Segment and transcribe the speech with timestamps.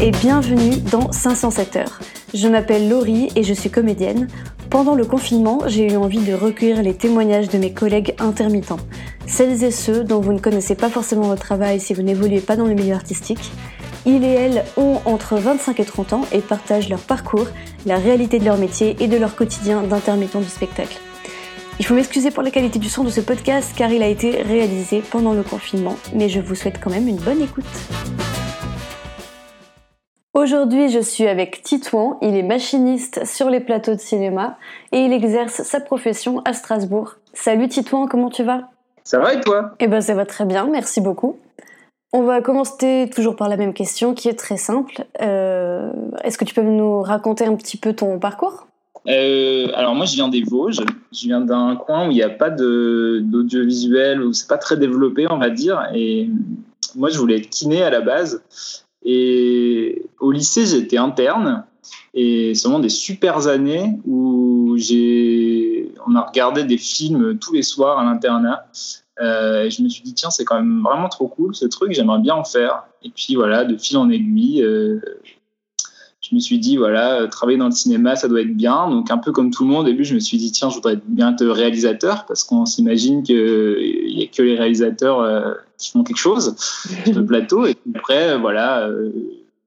[0.00, 2.00] et bienvenue dans 507 heures.
[2.34, 4.28] Je m'appelle Laurie et je suis comédienne.
[4.70, 8.78] Pendant le confinement, j'ai eu envie de recueillir les témoignages de mes collègues intermittents.
[9.26, 12.56] Celles et ceux dont vous ne connaissez pas forcément votre travail si vous n'évoluez pas
[12.56, 13.50] dans le milieu artistique.
[14.06, 17.48] Ils et elles ont entre 25 et 30 ans et partagent leur parcours,
[17.86, 20.98] la réalité de leur métier et de leur quotidien d'intermittent du spectacle.
[21.78, 24.42] Il faut m'excuser pour la qualité du son de ce podcast car il a été
[24.42, 27.64] réalisé pendant le confinement, mais je vous souhaite quand même une bonne écoute.
[30.34, 32.18] Aujourd'hui, je suis avec Titouan.
[32.22, 34.56] Il est machiniste sur les plateaux de cinéma
[34.90, 37.16] et il exerce sa profession à Strasbourg.
[37.34, 38.70] Salut Titouan, comment tu vas?
[39.04, 39.72] Ça va et toi?
[39.78, 41.36] Eh ben, ça va très bien, merci beaucoup.
[42.14, 45.04] On va commencer toujours par la même question qui est très simple.
[45.20, 45.90] Euh,
[46.24, 48.66] Est-ce que tu peux nous raconter un petit peu ton parcours?
[49.08, 50.80] Euh, Alors moi, je viens des Vosges.
[51.12, 55.26] Je viens d'un coin où il n'y a pas d'audiovisuel, où c'est pas très développé,
[55.30, 55.82] on va dire.
[55.94, 56.30] Et
[56.96, 58.42] moi, je voulais être kiné à la base.
[59.04, 61.64] Et au lycée, j'étais interne.
[62.14, 67.62] Et c'est vraiment des super années où j'ai, on a regardé des films tous les
[67.62, 68.66] soirs à l'internat.
[69.20, 71.92] Euh, et je me suis dit, tiens, c'est quand même vraiment trop cool ce truc,
[71.92, 72.84] j'aimerais bien en faire.
[73.02, 75.00] Et puis voilà, de fil en aiguille, euh,
[76.32, 78.88] je me suis dit, voilà, euh, travailler dans le cinéma, ça doit être bien.
[78.88, 80.76] Donc, un peu comme tout le monde, au début, je me suis dit, tiens, je
[80.76, 85.90] voudrais bien être réalisateur parce qu'on s'imagine qu'il n'y a que les réalisateurs euh, qui
[85.90, 86.56] font quelque chose
[87.04, 87.66] sur le plateau.
[87.66, 89.12] Et puis après, euh, voilà, euh,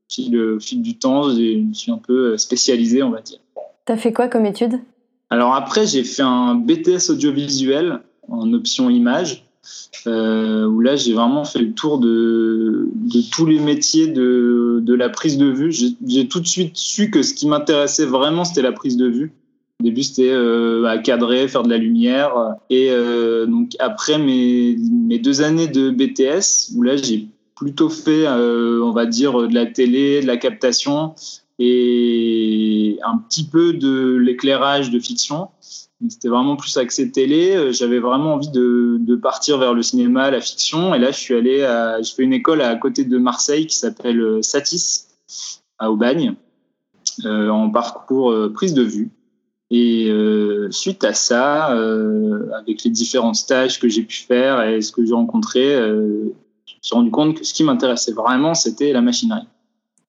[0.09, 3.37] fil, au fil du temps, je me suis un peu spécialisé, on va dire.
[3.85, 4.79] T'as fait quoi comme étude?
[5.29, 9.44] Alors, après, j'ai fait un BTS audiovisuel en option image.
[10.07, 12.87] Euh, où là j'ai vraiment fait le tour de,
[13.31, 15.71] tous les métiers de, de la prise de vue.
[15.71, 19.33] J'ai tout de suite su que ce qui m'intéressait vraiment c'était la prise de vue.
[19.81, 22.33] Au début c'était euh, à cadrer, faire de la lumière.
[22.69, 28.27] Et euh, donc après mes, mes deux années de BTS, où là j'ai plutôt fait,
[28.27, 31.15] euh, on va dire, de la télé, de la captation
[31.57, 35.49] et un petit peu de l'éclairage de fiction.
[36.09, 37.55] C'était vraiment plus axé télé.
[37.55, 40.93] Euh, J'avais vraiment envie de, de, partir vers le cinéma, la fiction.
[40.93, 43.75] Et là, je suis allé à, je fais une école à côté de Marseille qui
[43.75, 45.07] s'appelle euh, Satis,
[45.79, 46.35] à Aubagne,
[47.25, 49.09] euh, en parcours prise de vue.
[49.71, 54.81] Et euh, suite à ça, euh, avec les différents stages que j'ai pu faire et
[54.81, 58.93] ce que j'ai rencontré, je me suis rendu compte que ce qui m'intéressait vraiment, c'était
[58.93, 59.47] la machinerie.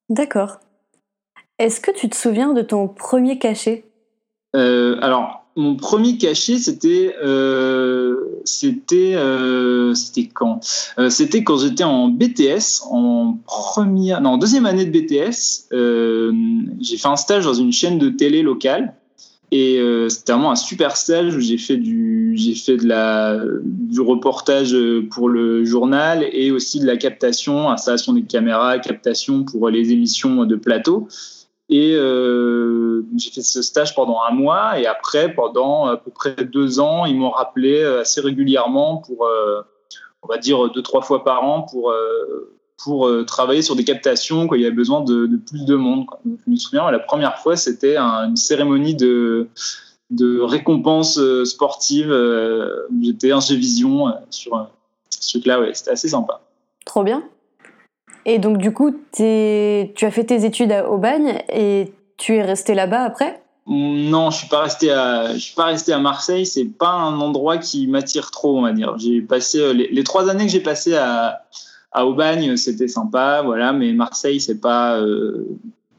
[0.09, 0.59] D'accord.
[1.59, 3.85] Est-ce que tu te souviens de ton premier cachet?
[4.53, 10.61] Alors, mon premier cachet, c'était euh, c'était euh, c'était quand?
[10.99, 15.69] Euh, C'était quand j'étais en BTS, en première, non, en deuxième année de BTS.
[15.73, 16.33] Euh,
[16.81, 18.95] j'ai fait un stage dans une chaîne de télé locale
[19.51, 23.41] et euh, c'était vraiment un super stage où j'ai fait du j'ai fait de la
[23.65, 24.77] du reportage
[25.11, 30.45] pour le journal et aussi de la captation, installation des caméras, captation pour les émissions
[30.45, 31.09] de plateau.
[31.69, 36.45] Et euh, j'ai fait ce stage pendant un mois et après, pendant à peu près
[36.45, 39.63] deux ans, ils m'ont rappelé assez régulièrement pour, euh,
[40.23, 44.47] on va dire, deux, trois fois par an pour, euh, pour travailler sur des captations
[44.47, 46.07] quand il y avait besoin de, plus de monde.
[46.25, 49.49] Je me souviens, la première fois, c'était un, une cérémonie de,
[50.11, 52.15] de récompense sportive.
[53.03, 54.69] J'étais ingé vision sur
[55.11, 56.41] ce truc-là, ouais, c'était assez sympa.
[56.85, 57.25] Trop bien.
[58.29, 62.75] Et donc, du coup, tu as fait tes études à Aubagne et tu es resté
[62.75, 63.41] là-bas après?
[63.69, 64.47] Non, je suis
[65.41, 66.45] suis pas resté à Marseille.
[66.45, 68.97] C'est pas un endroit qui m'attire trop, on va dire.
[69.29, 71.45] Passé les, les, trois années que j'ai passées à,
[71.93, 73.73] à Aubagne, c'était sympa, voilà.
[73.73, 75.47] Mais Marseille, c'est pas, euh,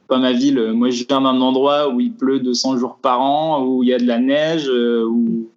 [0.09, 0.73] pas ma ville.
[0.73, 3.93] Moi, je viens d'un endroit où il pleut 200 jours par an, où il y
[3.93, 5.49] a de la neige, euh, où,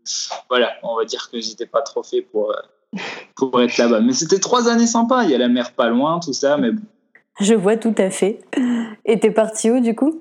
[0.49, 2.55] voilà, on va dire que j'étais pas trop fait pour.
[3.37, 4.01] Pour être là-bas.
[4.01, 5.25] Mais c'était trois années sympas.
[5.25, 6.57] Il y a la mer pas loin, tout ça.
[6.57, 6.83] Mais bon.
[7.41, 8.41] Je vois tout à fait.
[9.05, 10.21] Et t'es parti où du coup?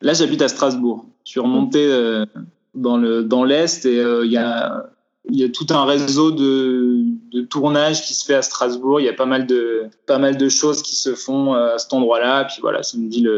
[0.00, 1.06] Là, j'habite à Strasbourg.
[1.24, 2.26] Je suis remonté euh,
[2.74, 4.84] dans le dans l'est et euh, il y a
[5.30, 9.00] il y a tout un réseau de, de tournage qui se fait à Strasbourg.
[9.00, 11.78] Il y a pas mal de pas mal de choses qui se font euh, à
[11.78, 12.44] cet endroit-là.
[12.44, 13.30] Puis voilà, c'est une ville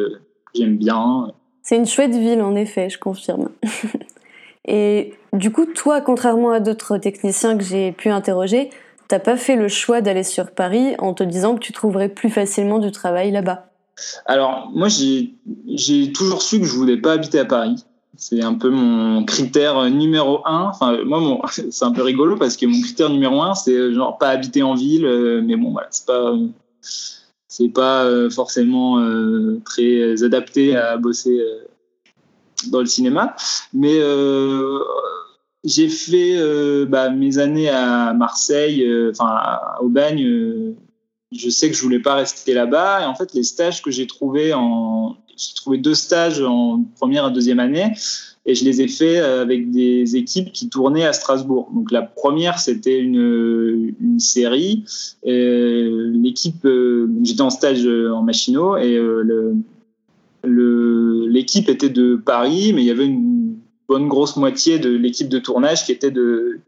[0.46, 1.28] que j'aime bien.
[1.62, 3.50] C'est une chouette ville en effet, je confirme.
[4.66, 8.70] Et du coup, toi, contrairement à d'autres techniciens que j'ai pu interroger,
[9.08, 12.31] t'as pas fait le choix d'aller sur Paris en te disant que tu trouverais plus
[12.31, 13.66] facilement du travail là-bas?
[14.26, 17.84] Alors, moi, j'ai toujours su que je voulais pas habiter à Paris.
[18.16, 20.69] C'est un peu mon critère numéro un.
[20.69, 24.28] Enfin, moi, c'est un peu rigolo parce que mon critère numéro un, c'est genre pas
[24.28, 25.43] habiter en ville.
[25.44, 26.34] Mais bon, voilà, c'est pas,
[27.49, 29.05] c'est pas forcément
[29.64, 31.40] très adapté à bosser
[32.70, 33.34] dans le cinéma.
[33.72, 34.78] Mais euh,
[35.64, 40.75] j'ai fait euh, bah, mes années à Marseille, enfin à Aubagne.
[41.32, 43.02] je sais que je voulais pas rester là-bas.
[43.02, 44.52] Et en fait, les stages que j'ai trouvés
[45.37, 47.93] j'ai trouvé deux stages en première et deuxième année
[48.46, 51.70] et je les ai faits avec des équipes qui tournaient à Strasbourg.
[51.75, 54.84] Donc la première, c'était une, série.
[55.25, 59.55] L'équipe, euh, j'étais en stage en machinot et euh, le,
[60.46, 63.56] l'équipe était de Paris, mais il y avait une
[63.88, 66.61] bonne grosse moitié de l'équipe de tournage qui était de,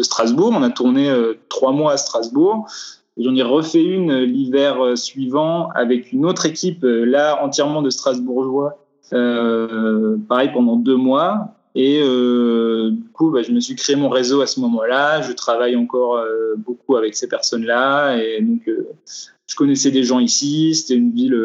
[0.00, 0.52] Strasbourg.
[0.54, 2.66] On a tourné euh, trois mois à Strasbourg.
[3.16, 8.78] J'en ai refait une l'hiver suivant avec une autre équipe, là entièrement de Strasbourgeois,
[9.14, 11.56] euh, pareil pendant deux mois.
[11.76, 15.20] Et euh, du coup, bah, je me suis créé mon réseau à ce moment-là.
[15.20, 18.16] Je travaille encore euh, beaucoup avec ces personnes-là.
[18.16, 18.88] Et donc, euh,
[19.46, 20.74] je connaissais des gens ici.
[20.74, 21.38] C'était une ville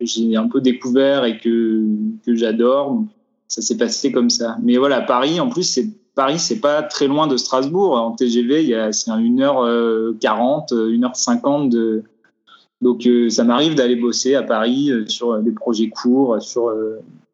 [0.00, 1.84] j'ai un peu découvert et que,
[2.24, 3.02] que j'adore.
[3.48, 4.56] Ça s'est passé comme ça.
[4.62, 7.92] Mais voilà, Paris, en plus, c'est Paris, c'est pas très loin de Strasbourg.
[7.92, 12.02] En TGV, c'est 1h40, 1h50 de,
[12.80, 16.72] donc euh, ça m'arrive d'aller bosser à Paris euh, sur des projets courts, sur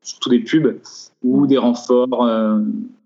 [0.03, 0.79] surtout des pubs
[1.23, 2.27] ou des renforts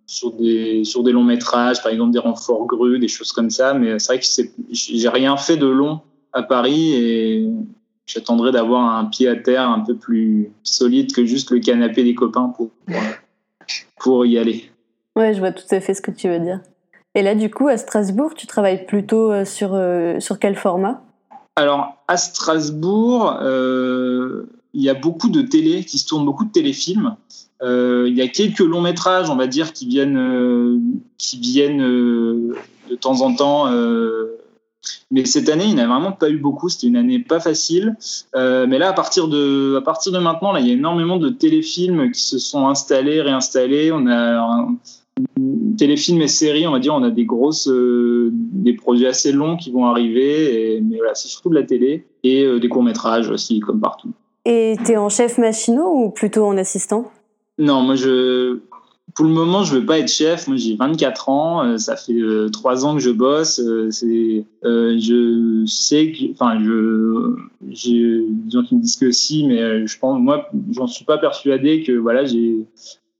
[0.07, 3.75] sur des sur des longs métrages, par exemple des renforts grues, des choses comme ça.
[3.75, 4.27] Mais c'est vrai que
[4.71, 6.01] j'ai rien fait de long
[6.33, 7.49] à Paris
[8.07, 12.15] j'attendrai d'avoir un pied à terre un peu plus solide que juste le canapé des
[12.15, 12.71] copains pour
[13.99, 14.71] pour, y aller.
[15.17, 16.61] Ouais, je vois tout à fait ce que tu veux dire.
[17.15, 19.81] Et là, du coup, à Strasbourg, tu travailles plutôt sur
[20.19, 21.03] sur quel format?
[21.57, 26.51] Alors, à Strasbourg, euh, il y a beaucoup de télé, qui se tournent beaucoup de
[26.51, 27.17] téléfilms.
[27.63, 30.81] Euh, il y a quelques longs métrages, on va dire, qui viennent, euh,
[31.17, 33.67] qui viennent de temps en temps.
[35.11, 36.69] Mais cette année, il n'y a vraiment pas eu beaucoup.
[36.69, 37.97] C'était une année pas facile.
[38.35, 41.29] mais là, à partir de, à partir de maintenant, là, il y a énormément de
[41.29, 43.93] téléfilms qui se sont installés, réinstallés.
[43.93, 44.77] On a un,
[45.77, 49.57] téléfilms et séries, on va dire, on a des grosses, euh, des projets assez longs
[49.57, 50.77] qui vont arriver.
[50.77, 53.81] Et, mais voilà, c'est surtout de la télé et euh, des courts métrages aussi, comme
[53.81, 54.11] partout.
[54.45, 57.11] Et tu es en chef machinot ou plutôt en assistant?
[57.59, 58.59] Non, moi je,
[59.15, 60.49] pour le moment, je veux pas être chef.
[60.49, 61.65] Moi, j'ai 24 ans.
[61.65, 62.21] Euh, ça fait
[62.53, 63.61] trois ans que je bosse.
[63.91, 67.37] c'est, je sais que, enfin, je,
[67.71, 71.19] j'ai des gens qui me disent que si, mais je pense, moi, j'en suis pas
[71.19, 72.67] persuadé que voilà, j'ai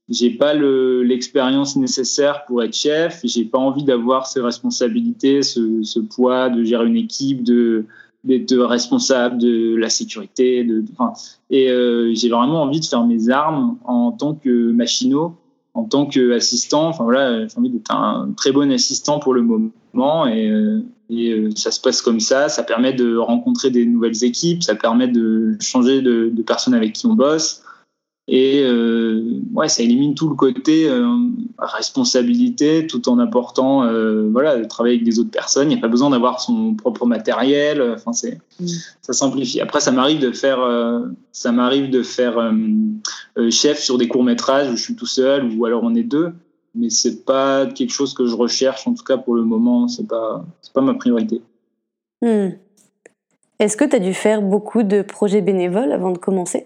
[0.09, 3.21] j'ai pas l'expérience nécessaire pour être chef.
[3.23, 7.85] J'ai pas envie d'avoir ces responsabilités, ce, poids de gérer une équipe, de
[8.23, 10.67] d'être responsable de la sécurité.
[11.51, 15.35] Et euh, j'ai vraiment envie de faire mes armes en tant que machinot,
[15.75, 16.87] en tant qu'assistant.
[16.87, 20.25] Enfin voilà, envie d'être un très bon assistant pour le moment.
[20.25, 20.79] Et, euh,
[21.09, 22.49] et euh, ça se passe comme ça.
[22.49, 24.63] Ça permet de rencontrer des nouvelles équipes.
[24.63, 27.61] Ça permet de changer de, de personnes avec qui on bosse.
[28.27, 31.07] Et euh, ouais, ça élimine tout le côté euh,
[31.59, 35.69] responsabilité, tout en apportant, euh, voilà, de travailler avec des autres personnes.
[35.69, 37.81] Il n'y a pas besoin d'avoir son propre matériel.
[37.93, 38.67] Enfin, c'est, mm.
[39.01, 39.61] ça simplifie.
[39.61, 41.01] Après, ça m'arrive de faire, euh,
[41.31, 45.51] ça m'arrive de faire euh, chef sur des courts métrages où je suis tout seul
[45.55, 46.33] ou alors on est deux.
[46.73, 48.87] Mais c'est pas quelque chose que je recherche.
[48.87, 51.43] En tout cas, pour le moment, c'est pas, c'est pas ma priorité.
[52.23, 52.49] Mm.
[53.59, 56.65] Est-ce que tu as dû faire beaucoup de projets bénévoles avant de commencer?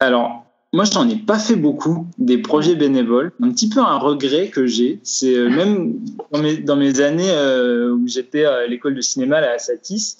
[0.00, 0.44] Alors,
[0.74, 3.32] moi, je n'en ai pas fait beaucoup des projets bénévoles.
[3.42, 5.98] Un petit peu un regret que j'ai, c'est euh, même
[6.64, 10.16] dans mes, années euh, où j'étais à l'école de cinéma à Satis,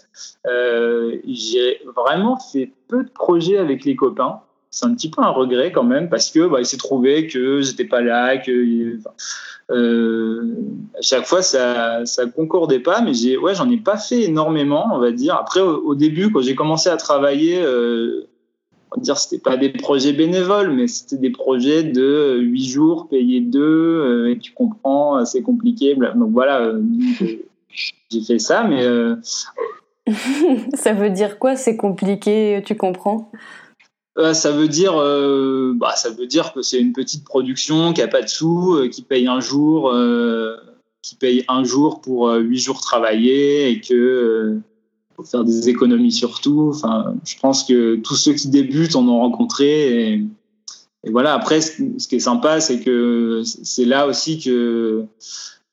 [0.46, 4.40] euh, j'ai vraiment fait peu de projets avec les copains.
[4.70, 7.62] C'est un petit peu un regret quand même parce que bah, il s'est trouvé que
[7.62, 8.98] j'étais pas là, que
[9.70, 10.54] euh,
[10.98, 13.00] à chaque fois ça ça concordait pas.
[13.00, 15.34] Mais j'ai ouais, j'en ai pas fait énormément, on va dire.
[15.34, 17.64] Après, au, début, quand j'ai commencé à travailler.
[18.92, 23.08] On va dire c'était pas des projets bénévoles, mais c'était des projets de 8 jours
[23.08, 25.94] payés 2, euh, et tu comprends, euh, c'est compliqué.
[25.94, 26.82] Donc voilà, euh,
[28.10, 28.84] j'ai fait ça, mais.
[30.74, 33.30] ça veut dire quoi C'est compliqué, tu comprends?
[34.34, 34.92] Ça veut dire,
[35.76, 39.00] bah, ça veut dire que c'est une petite production qui a pas de sous, qui
[39.00, 39.90] paye un jour,
[41.00, 44.60] qui paye un jour pour huit jours travaillés et que
[45.16, 46.70] faut faire des économies sur tout.
[46.74, 50.12] Enfin, je pense que tous ceux qui débutent en ont rencontré.
[51.04, 55.04] Et, voilà, après, ce, qui est sympa, c'est que c'est là aussi que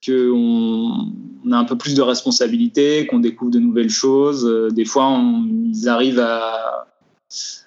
[0.05, 1.11] qu'on
[1.45, 4.71] on a un peu plus de responsabilité, qu'on découvre de nouvelles choses.
[4.73, 5.21] Des fois,
[5.71, 6.87] ils arrivent à,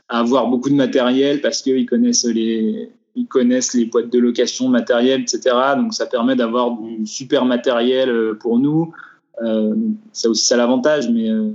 [0.08, 5.22] avoir beaucoup de matériel parce qu'ils connaissent les ils connaissent les boîtes de location matériel,
[5.22, 5.54] etc.
[5.76, 8.92] Donc ça permet d'avoir du super matériel pour nous.
[9.40, 9.74] Euh,
[10.12, 11.50] c'est aussi ça l'avantage, mais, euh,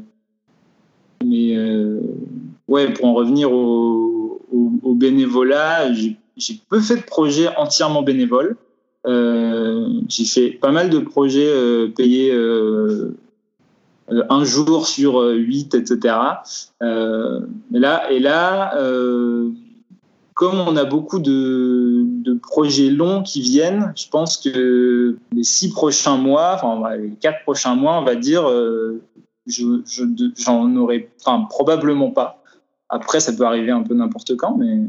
[1.24, 2.00] mais euh,
[2.68, 4.42] ouais, pour en revenir au,
[4.96, 6.18] bénévolat, j'ai
[6.70, 8.56] peu fait de projets entièrement bénévoles.
[9.06, 11.52] j'ai fait pas mal de projets
[11.96, 12.34] payés
[14.10, 16.16] un jour sur huit, etc.
[16.82, 18.74] et là, et là
[20.38, 22.06] comme on a beaucoup de,
[22.44, 27.76] projets longs qui viennent, je pense que les six prochains mois, enfin les quatre prochains
[27.76, 28.48] mois, on va dire,
[29.48, 29.82] je,
[30.38, 32.44] j'en aurais, enfin probablement pas.
[32.90, 34.82] Après, ça peut arriver un peu n'importe quand, mais.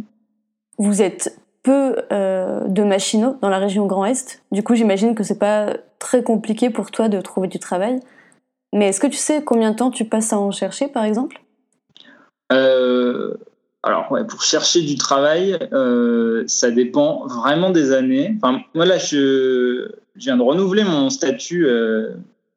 [0.79, 4.43] Vous êtes peu euh, de machinaux dans la région Grand Est.
[4.53, 8.01] Du coup, j'imagine que c'est pas très compliqué pour toi de trouver du travail.
[8.73, 11.41] Mais est-ce que tu sais combien de temps tu passes à en chercher, par exemple?
[12.53, 13.35] Euh,
[13.85, 18.37] Alors, pour chercher du travail, euh, ça dépend vraiment des années.
[18.43, 21.67] Enfin, moi, là, je, viens de renouveler mon statut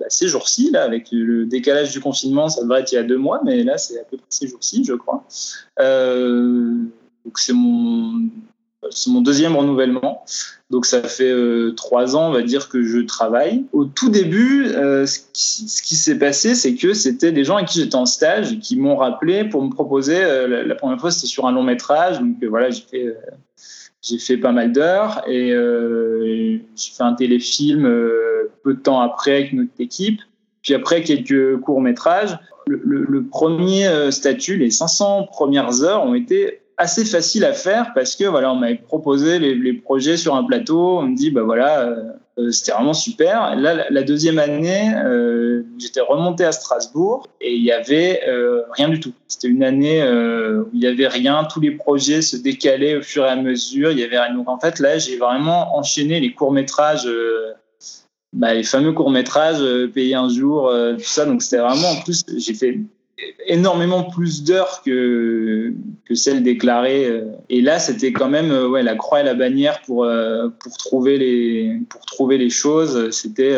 [0.01, 3.03] bah, ces jours-ci, là, avec le décalage du confinement, ça devrait être il y a
[3.03, 5.23] deux mois, mais là, c'est à peu près ces jours-ci, je crois.
[5.79, 6.73] Euh,
[7.23, 8.27] donc, c'est mon,
[8.89, 10.25] c'est mon deuxième renouvellement.
[10.69, 13.65] Donc, ça fait euh, trois ans, on va dire, que je travaille.
[13.73, 17.79] Au tout début, euh, ce qui, s'est passé, c'est que c'était des gens avec qui
[17.79, 20.19] j'étais en stage qui m'ont rappelé pour me proposer.
[20.21, 22.19] La, la, première fois, c'était sur un long métrage.
[22.19, 23.15] Donc, voilà, j'ai fait
[24.01, 29.00] j'ai fait pas mal d'heures et euh, j'ai fait un téléfilm euh, peu de temps
[29.00, 30.19] après avec notre équipe.
[30.63, 32.38] Puis après quelques courts métrages.
[32.67, 38.15] Le, premier euh, statut, les 500 premières heures ont été assez faciles à faire parce
[38.15, 40.97] que voilà, on m'avait proposé les, projets sur un plateau.
[40.97, 42.03] On me dit bah voilà, euh,
[42.39, 43.55] euh, c'était vraiment super.
[43.55, 48.21] Là, la deuxième année, euh, j'étais remonté à Strasbourg et il y avait
[48.71, 49.13] rien du tout.
[49.27, 51.43] C'était une année où il y avait rien.
[51.45, 53.91] Tous les projets se décalaient au fur et à mesure.
[53.91, 54.33] Il y avait rien.
[54.33, 57.07] Donc en fait, là, j'ai vraiment enchaîné les courts métrages.
[58.33, 59.61] Bah, les fameux courts métrages
[59.93, 61.25] payés un jour, tout ça.
[61.25, 62.79] Donc c'était vraiment en plus, j'ai fait
[63.45, 65.73] énormément plus d'heures que,
[66.05, 67.23] que celles déclarées.
[67.49, 70.07] Et là, c'était quand même ouais, la croix et la bannière pour,
[70.59, 73.09] pour, trouver, les, pour trouver les choses.
[73.11, 73.55] C'était.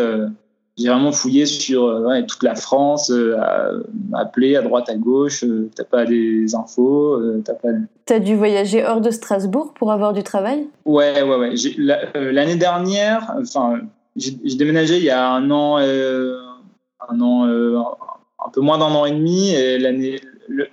[0.78, 5.84] j'ai vraiment fouillé sur ouais, toute la France, euh, appelé à droite, à gauche, t'as
[5.84, 7.70] pas des infos, t'as pas.
[8.06, 10.68] T'as dû voyager hors de Strasbourg pour avoir du travail?
[10.86, 12.32] Ouais, ouais, ouais.
[12.32, 13.82] L'année dernière, enfin,
[14.16, 17.98] j'ai déménagé il y a un an, un an,
[18.46, 19.50] un peu moins d'un an et demi.
[19.52, 20.20] Et l'année,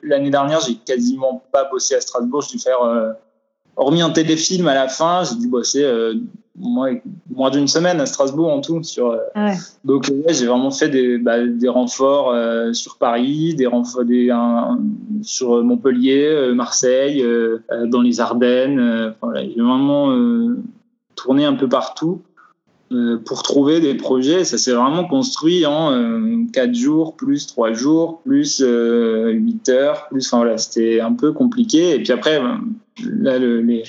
[0.03, 2.43] l'année dernière, j'ai quasiment pas bossé à Strasbourg.
[2.43, 3.13] J'ai dû faire, euh,
[3.77, 6.15] hormis un téléfilm à la fin, j'ai dû bosser euh,
[6.57, 6.97] moins,
[7.31, 8.83] moins d'une semaine à Strasbourg en tout.
[8.83, 9.55] Sur, euh, ouais.
[9.85, 12.35] Donc, ouais, j'ai vraiment fait des, bah, des renforts
[12.75, 14.35] sur Paris, des renforts des,
[15.23, 17.25] sur Montpellier, Marseille,
[17.87, 19.15] dans les Ardennes.
[19.23, 20.15] Voilà, j'ai vraiment
[21.15, 22.23] tourné un peu partout.
[22.93, 24.43] Euh, pour trouver des projets.
[24.45, 30.09] Ça s'est vraiment construit en euh, 4 jours, plus 3 jours, plus euh, 8 heures,
[30.11, 30.27] plus.
[30.27, 31.95] Enfin voilà, c'était un peu compliqué.
[31.95, 32.63] Et puis après, ben,
[33.05, 33.85] là, le, les,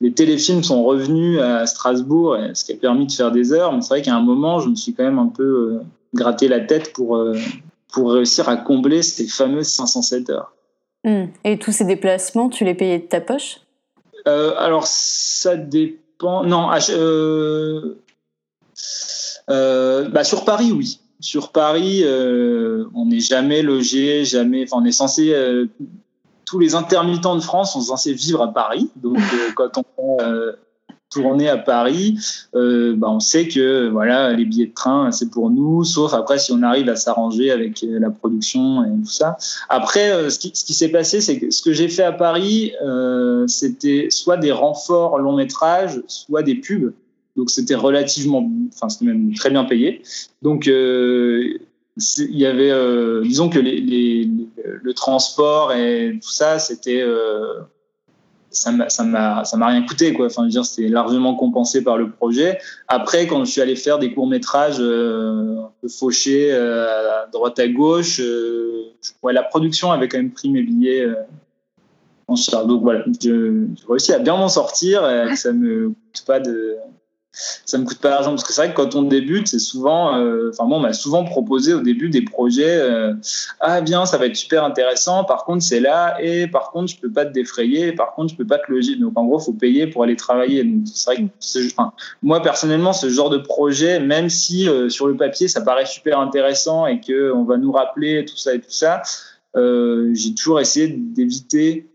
[0.00, 3.72] les, téléfilms sont revenus à Strasbourg, ce qui a permis de faire des heures.
[3.72, 5.80] Mais c'est vrai qu'à un moment, je me suis quand même un peu euh,
[6.14, 7.36] gratté la tête pour, euh,
[7.92, 10.52] pour réussir à combler ces fameuses 507 heures.
[11.02, 11.24] Mmh.
[11.42, 13.62] Et tous ces déplacements, tu les payais de ta poche?
[14.26, 16.44] Alors, ça dépend.
[16.44, 17.94] Non, euh,
[19.48, 21.00] bah, sur Paris, oui.
[21.20, 24.64] Sur Paris, euh, on n'est jamais logé, jamais.
[24.64, 25.32] Enfin, on est censé.
[25.34, 25.66] Euh,
[26.48, 28.90] tous les intermittents de France sont censés vivre à Paris.
[28.96, 30.52] Donc, euh, quand on euh,
[31.10, 32.18] tourner à Paris,
[32.54, 36.38] euh, bah, on sait que voilà les billets de train c'est pour nous, sauf après
[36.38, 39.36] si on arrive à s'arranger avec la production et tout ça.
[39.68, 42.72] Après, ce qui, ce qui s'est passé, c'est que ce que j'ai fait à Paris,
[42.82, 46.92] euh, c'était soit des renforts long métrage, soit des pubs.
[47.38, 50.02] Donc c'était relativement, enfin c'était même très bien payé.
[50.42, 51.56] Donc euh,
[52.18, 54.28] il y avait, euh, disons que les,
[54.64, 57.60] le transport et tout ça, c'était, euh,
[58.50, 60.26] ça m'a, ça m'a, rien coûté quoi.
[60.26, 62.58] Enfin, je veux dire, c'était largement compensé par le projet.
[62.88, 67.68] Après, quand je suis allé faire des courts métrages un peu fauchés à droite à
[67.68, 68.20] gauche,
[69.22, 71.06] ouais, la production avait quand même pris mes billets.
[72.26, 72.66] en charge.
[72.66, 76.40] Donc voilà, je, je réussis à bien m'en sortir et que ça me coûte pas
[76.40, 76.78] de
[77.32, 80.16] ça me coûte pas d'argent parce que c'est vrai que quand on débute c'est souvent
[80.16, 83.14] euh, enfin moi on m'a souvent proposé au début des projets euh,
[83.60, 86.98] ah bien ça va être super intéressant par contre c'est là et par contre je
[86.98, 88.96] peux pas te défrayer par contre je peux pas te loger.
[88.96, 90.64] Donc en gros faut payer pour aller travailler.
[90.64, 91.92] Donc c'est vrai que enfin,
[92.22, 96.18] moi personnellement ce genre de projet même si euh, sur le papier ça paraît super
[96.18, 99.02] intéressant et que on va nous rappeler tout ça et tout ça
[99.54, 101.88] j'ai toujours essayé d'éviter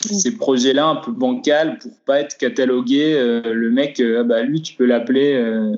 [0.00, 3.14] ces projets-là un peu bancal pour pas être catalogué.
[3.14, 5.74] Euh, le mec, euh, ah bah, lui, tu peux l'appeler euh,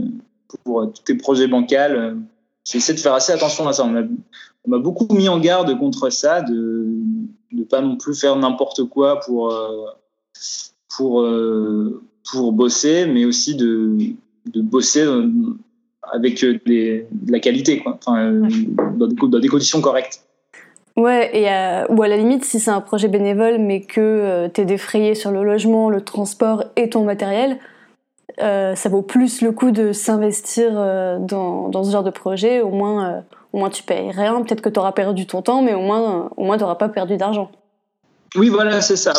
[0.65, 2.17] pour tous tes projets bancals.
[2.65, 3.85] J'essaie de faire assez attention à ça.
[3.85, 6.87] On m'a beaucoup mis en garde contre ça, de
[7.51, 9.53] ne pas non plus faire n'importe quoi pour,
[10.97, 11.29] pour,
[12.31, 13.97] pour bosser, mais aussi de,
[14.47, 15.05] de bosser
[16.13, 17.99] avec de la qualité, quoi.
[17.99, 18.33] Enfin,
[18.95, 20.23] dans, des, conditions correctes.
[20.97, 21.47] Ouais, et
[21.93, 25.31] ou à la limite, si c'est un projet bénévole, mais que tu es défrayé sur
[25.31, 27.59] le logement, le transport et ton matériel,
[28.39, 32.61] ça vaut plus le coup de s'investir dans, dans, ce genre de projet.
[32.61, 34.43] Au moins, au moins tu payes rien.
[34.43, 36.89] Peut-être que tu auras perdu ton temps, mais au moins, au moins tu n'auras pas
[36.89, 37.51] perdu d'argent.
[38.35, 39.13] Oui, voilà, c'est ça.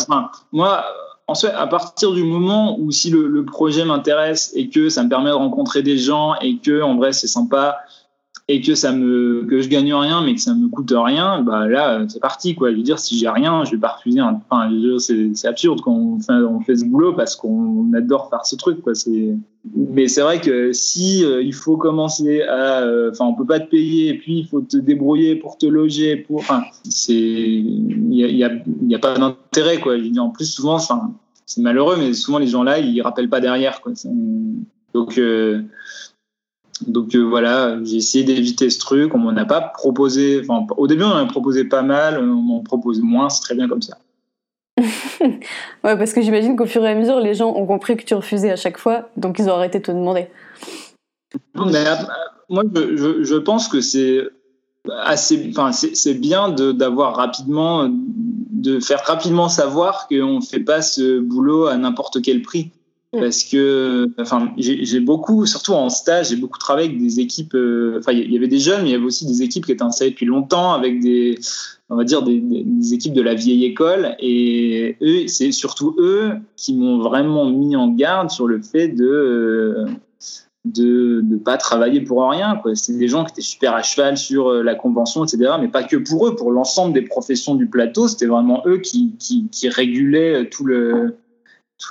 [0.52, 0.84] Moi,
[1.28, 5.30] ensuite, à partir du moment où si le, projet m'intéresse et que ça me permet
[5.30, 7.78] de rencontrer des gens et que en vrai c'est sympa
[8.50, 11.66] et que ça me que je gagne rien mais que ça me coûte rien bah
[11.68, 12.72] là c'est parti quoi.
[12.72, 14.70] Je veux dire si j'ai rien je vais pas refuser enfin
[15.00, 18.82] c'est absurde quand on fait, on fait ce boulot parce qu'on adore faire ce truc
[18.82, 18.96] quoi.
[18.96, 19.38] C'est
[19.74, 23.62] mais c'est vrai que si euh, il faut commencer à euh, enfin on peut pas
[23.62, 26.44] te payer et puis il faut te débrouiller pour te loger pour
[26.84, 29.98] c'est il y a, y, y a pas d'intérêt quoi.
[29.98, 33.30] Je veux dire en plus souvent c'est malheureux mais souvent les gens là ils rappellent
[33.30, 33.94] pas derrière quoi.
[34.94, 35.62] Donc euh,
[36.82, 39.14] donc euh, voilà, j'ai essayé d'éviter ce truc.
[39.14, 40.42] On m'en a pas proposé.
[40.42, 42.20] Enfin, au début, on en a proposé pas mal.
[42.20, 43.30] On m'en propose moins.
[43.30, 43.98] C'est très bien comme ça.
[45.22, 45.38] ouais,
[45.82, 48.50] parce que j'imagine qu'au fur et à mesure, les gens ont compris que tu refusais
[48.50, 50.28] à chaque fois, donc ils ont arrêté de te demander.
[51.56, 51.96] Mais, euh,
[52.50, 54.22] moi, je, je, pense que c'est
[55.04, 55.52] assez.
[55.52, 61.68] Enfin, c'est bien d'avoir rapidement, de faire rapidement savoir qu'on ne fait pas ce boulot
[61.68, 62.72] à n'importe quel prix.
[63.14, 63.20] Mm.
[63.20, 68.00] parce que enfin j'ai beaucoup surtout en stage j'ai beaucoup travaillé avec des équipes euh,
[68.00, 69.84] enfin il y avait des jeunes mais il y avait aussi des équipes qui étaient
[69.84, 71.38] installées depuis longtemps avec des
[71.92, 76.32] on va dire des, des équipes de la vieille école et eux c'est surtout eux
[76.56, 79.86] qui m'ont vraiment mis en garde sur le fait de euh,
[80.66, 82.58] de ne pas travailler pour rien.
[82.76, 85.56] C'est des gens qui étaient super à cheval sur euh, la convention, etc.
[85.60, 89.14] Mais pas que pour eux, pour l'ensemble des professions du plateau, c'était vraiment eux qui,
[89.20, 91.18] qui, qui régulaient tout le,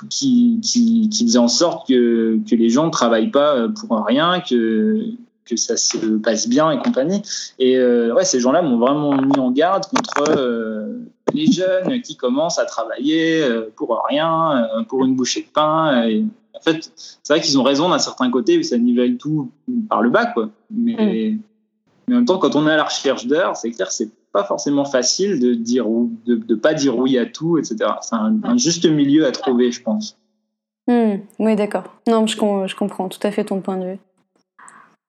[0.09, 4.05] qui, qui, qui, faisait en sorte que, que les gens ne travaillent pas euh, pour
[4.05, 5.05] rien, que,
[5.45, 7.21] que ça se passe bien et compagnie.
[7.59, 10.99] Et euh, ouais, ces gens-là m'ont vraiment mis en garde contre euh,
[11.33, 13.43] les jeunes qui commencent à travailler
[13.75, 16.03] pour rien, pour une bouchée de pain.
[16.07, 19.51] Et en fait, c'est vrai qu'ils ont raison d'un certain côté, ça nivelle tout
[19.89, 20.49] par le bas, quoi.
[20.69, 21.39] Mais, mm.
[22.07, 24.43] mais en même temps, quand on est à la recherche d'heures, c'est clair, c'est pas
[24.43, 27.77] forcément facile de dire de, de pas dire oui à tout, etc.
[28.01, 30.17] C'est un, juste milieu à trouver, je pense.
[30.87, 31.85] Hmm, oui, d'accord.
[32.07, 33.99] Non, je, je, comprends tout à fait ton point de vue.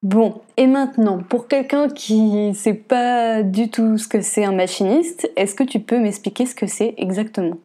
[0.02, 4.52] Bon, et maintenant, pour quelqu'un qui ne sait pas du tout ce que c'est un
[4.52, 7.56] machiniste, est-ce que tu peux m'expliquer ce que c'est exactement?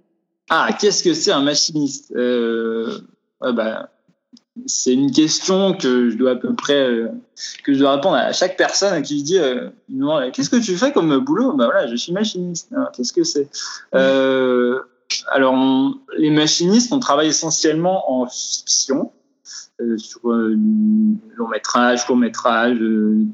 [0.50, 2.12] Ah, qu'est-ce que c'est un machiniste?
[2.15, 3.00] Euh,
[3.41, 3.89] bah,
[4.65, 7.09] c'est une question que je dois à peu près euh,
[7.63, 9.69] que je dois répondre à chaque personne qui dit euh,
[10.31, 11.53] qu'est-ce que tu fais comme boulot?
[11.53, 12.69] Bah voilà je suis machiniste.
[12.93, 13.49] Qu'est-ce que c'est?
[13.95, 14.79] Euh,
[15.31, 15.55] alors
[16.17, 19.12] les machinistes on travaille essentiellement en fiction
[19.95, 22.79] sur long métrage court métrage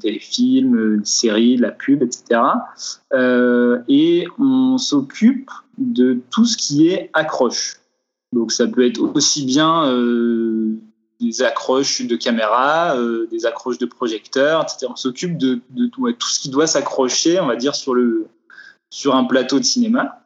[0.00, 2.40] téléfilm séries la pub etc
[3.88, 7.80] et on s'occupe de tout ce qui est accroche.
[8.32, 9.86] Donc ça peut être aussi bien
[11.20, 14.86] des accroches de caméras, euh, des accroches de projecteurs, etc.
[14.90, 18.26] On s'occupe de, de tout, ce qui doit s'accrocher, on va dire, sur, le,
[18.90, 20.20] sur un plateau de cinéma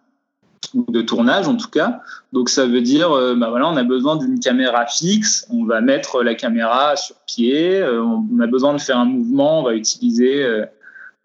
[0.74, 2.00] ou de tournage en tout cas.
[2.32, 5.80] Donc ça veut dire, euh, bah voilà, on a besoin d'une caméra fixe, on va
[5.80, 9.74] mettre la caméra sur pied, euh, on a besoin de faire un mouvement, on va
[9.74, 10.64] utiliser euh,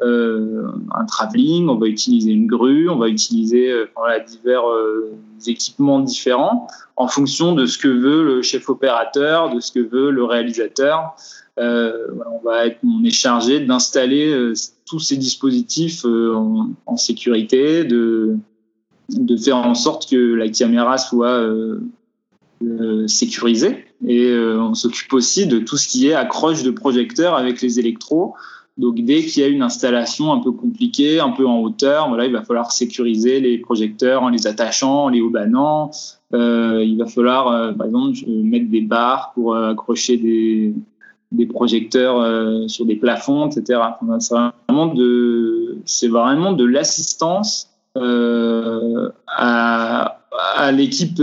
[0.02, 3.86] un travelling, on va utiliser une grue, on va utiliser euh,
[4.28, 5.14] divers euh,
[5.48, 10.12] équipements différents en fonction de ce que veut le chef opérateur, de ce que veut
[10.12, 11.16] le réalisateur.
[11.58, 12.08] Euh,
[12.44, 14.54] on, est chargé d'installer
[14.86, 18.36] tous ces dispositifs en, sécurité, de,
[19.10, 23.86] de faire en sorte que la caméra soit euh, sécurisée.
[24.06, 28.36] Et on s'occupe aussi de tout ce qui est accroche de projecteurs avec les électros
[28.78, 32.26] donc dès qu'il y a une installation un peu compliquée, un peu en hauteur, voilà,
[32.26, 35.92] il va falloir sécuriser les projecteurs en les attachant, en les haubannant.
[36.34, 40.74] Euh, il va falloir, euh, par exemple, mettre des barres pour euh, accrocher des,
[41.32, 43.80] des projecteurs euh, sur des plafonds, etc.
[44.20, 44.36] c'est
[44.68, 49.12] vraiment de, c'est vraiment de l'assistance à,
[50.56, 51.20] à l'équipe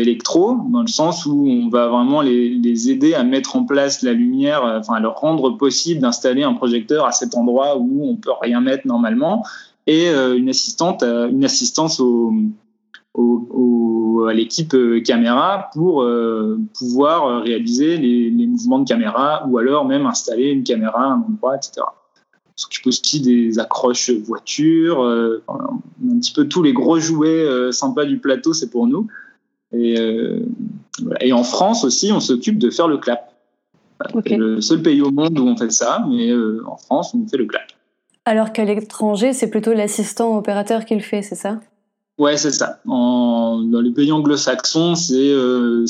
[0.00, 4.12] électro, dans le sens où on va vraiment les, aider à mettre en place la
[4.12, 8.16] lumière, euh, enfin à leur rendre possible d'installer un projecteur à cet endroit où on
[8.16, 9.44] peut rien mettre normalement,
[9.86, 12.32] et euh, une assistante, euh, une assistance au,
[14.28, 16.04] à l'équipe caméra pour
[16.76, 21.56] pouvoir réaliser les, mouvements de caméra ou alors même installer une caméra à un endroit,
[21.56, 21.80] etc.
[22.58, 28.18] On s'occupe aussi des accroches voitures, un petit peu tous les gros jouets sympas du
[28.18, 29.06] plateau, c'est pour nous.
[29.72, 30.40] Et, euh,
[31.20, 33.32] et en France aussi, on s'occupe de faire le clap.
[34.26, 36.32] C'est le seul pays au monde où on fait ça, mais
[36.66, 37.62] en France, on fait le clap.
[38.24, 41.60] Alors qu'à l'étranger, c'est plutôt l'assistant opérateur qui le fait, c'est ça?
[42.18, 42.80] Ouais, c'est ça.
[42.88, 45.86] En, dans les pays anglo-saxons, c'est euh,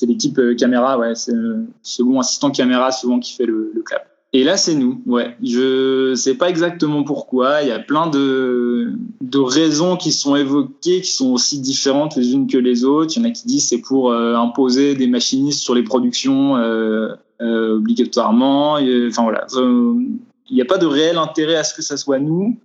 [0.00, 4.08] l'équipe euh, caméra, ouais, c'est le second assistant caméra souvent qui fait le, le clap.
[4.34, 5.02] Et là, c'est nous.
[5.04, 7.62] Ouais, je sais pas exactement pourquoi.
[7.62, 12.32] Il y a plein de, de raisons qui sont évoquées, qui sont aussi différentes les
[12.32, 13.12] unes que les autres.
[13.14, 16.56] Il y en a qui disent c'est pour euh, imposer des machinistes sur les productions
[16.56, 18.74] euh, euh, obligatoirement.
[18.74, 22.58] enfin voilà, il n'y a pas de réel intérêt à ce que ça soit nous.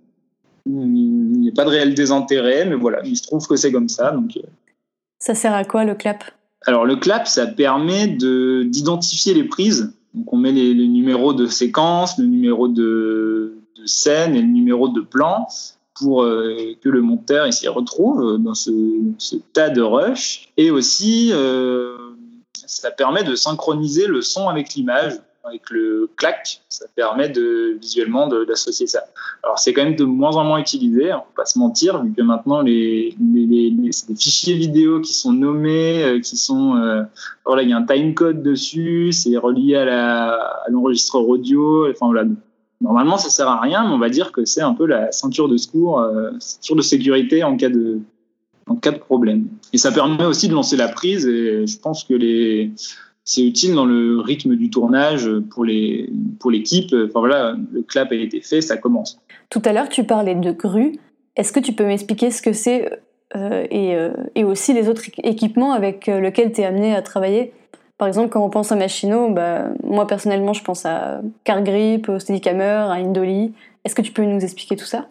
[0.64, 3.88] Il n'y a pas de réel désintérêt, mais voilà, il se trouve que c'est comme
[3.88, 4.12] ça.
[4.12, 4.38] Donc,
[5.18, 6.24] ça sert à quoi le clap?
[6.66, 9.92] Alors le clap, ça permet de d'identifier les prises.
[10.14, 15.00] Donc on met les, numéros de séquence, le numéro de, scène et le numéro de
[15.00, 15.46] plan
[15.94, 18.70] pour euh, que le monteur s'y retrouve dans ce,
[19.18, 20.48] ce, tas de rush.
[20.56, 21.96] Et aussi, euh,
[22.66, 25.14] ça permet de synchroniser le son avec l'image
[25.48, 29.00] avec le clac, ça permet de visuellement d'associer ça.
[29.42, 32.12] Alors c'est quand même de moins en moins utilisé, on ne pas se mentir, vu
[32.12, 37.02] que maintenant les, les, fichiers vidéo qui sont nommés, euh, qui sont euh,
[37.44, 42.24] voilà, il y a un time code dessus, c'est relié à l'enregistreur audio, enfin voilà.
[42.80, 45.48] Normalement, ça sert à rien, mais on va dire que c'est un peu la ceinture
[45.48, 47.98] de secours, euh, ceinture de sécurité en cas de
[48.68, 49.48] en cas de problème.
[49.72, 51.26] Et ça permet aussi de lancer la prise.
[51.26, 52.70] Et je pense que les
[53.28, 56.10] c'est utile dans le rythme du tournage pour les
[56.40, 56.94] pour l'équipe.
[56.94, 59.20] Enfin voilà, le clap a été fait, ça commence.
[59.50, 60.94] Tout à l'heure, tu parlais de grue.
[61.36, 62.90] Est-ce que tu peux m'expliquer ce que c'est
[63.36, 67.02] euh, et, euh, et, aussi les autres équipements avec euh, lesquels tu es amené à
[67.02, 67.52] travailler?
[67.98, 72.08] Par exemple, quand on pense à Machino, bah, moi personnellement, je pense à Car Grip,
[72.08, 73.52] au Steadicammer, à Indoli.
[73.84, 75.06] Est-ce que tu peux nous expliquer tout ça?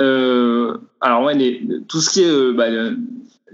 [0.00, 2.66] Alors ouais, les, tout ce qui est bah,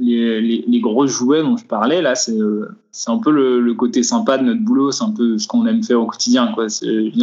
[0.01, 2.69] les, gros jouets dont je parlais, là, c'est euh,
[3.07, 6.01] un peu le, côté sympa de notre boulot, c'est un peu ce qu'on aime faire
[6.01, 6.55] au quotidien.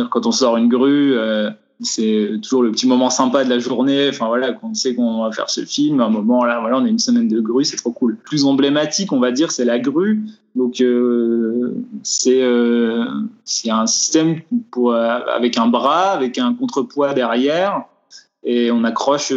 [0.09, 1.49] Quand on sort une grue, euh,
[1.81, 4.09] c'est toujours le petit moment sympa de la journée.
[4.09, 6.77] Enfin voilà, quand on sait qu'on va faire ce film, à un moment là, voilà,
[6.77, 8.17] on a une semaine de grue, c'est trop cool.
[8.23, 10.23] Plus emblématique, on va dire, c'est la grue.
[10.55, 13.05] Donc euh, c'est euh,
[13.69, 14.39] un système
[15.33, 17.83] avec un bras, avec un contrepoids derrière,
[18.43, 19.33] et on accroche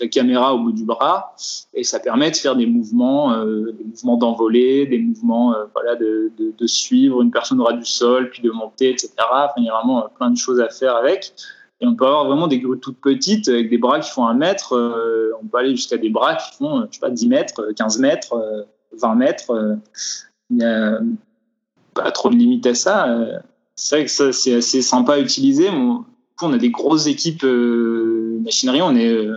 [0.00, 1.34] la caméra au bout du bras
[1.74, 5.94] et ça permet de faire des mouvements, euh, des mouvements d'envolée, des mouvements euh, voilà,
[5.96, 6.30] de,
[6.66, 9.12] suivre une personne au du sol, puis de monter, etc.
[9.18, 11.32] Enfin, il y a vraiment euh, plein de choses à faire avec.
[11.80, 14.34] Et on peut avoir vraiment des grues toutes petites avec des bras qui font un
[14.34, 14.72] mètre.
[15.42, 18.34] On peut aller jusqu'à des bras qui font, je sais pas, 10 mètres, 15 mètres,
[18.98, 19.78] 20 mètres.
[20.48, 20.98] Il n'y a
[21.92, 23.14] pas trop de limites à ça.
[23.74, 25.68] C'est vrai que ça, c'est assez sympa à utiliser.
[25.68, 27.44] on a des grosses équipes
[28.38, 28.82] machinerie.
[28.82, 29.28] On est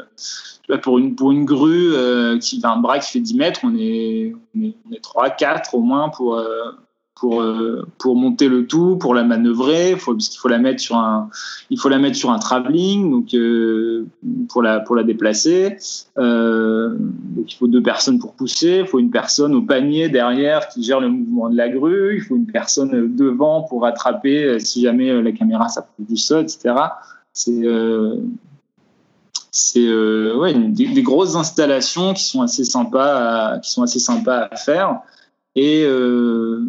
[0.78, 3.76] pour une, pour une grue euh, qui a un bras qui fait 10 mètres, on
[3.76, 4.62] est, on
[4.94, 6.72] est, 3, 4 au moins pour, euh,
[7.16, 10.80] pour, euh, pour monter le tout, pour la manœuvrer, faut, parce qu'il faut la mettre
[10.80, 11.30] sur un,
[11.70, 13.36] il faut la mettre sur un travelling, donc
[14.50, 15.78] pour la pour la déplacer.
[16.16, 20.84] donc il faut deux personnes pour pousser, il faut une personne au panier derrière qui
[20.84, 25.22] gère le mouvement de la grue, il faut une personne devant pour rattraper si jamais
[25.22, 26.76] la caméra s'approche du sol, etc.
[27.34, 27.64] C'est
[29.52, 34.48] c'est euh, ouais, des, grosses installations qui sont assez sympas à, qui sont assez sympas
[34.52, 35.00] à faire.
[35.56, 36.64] Et euh,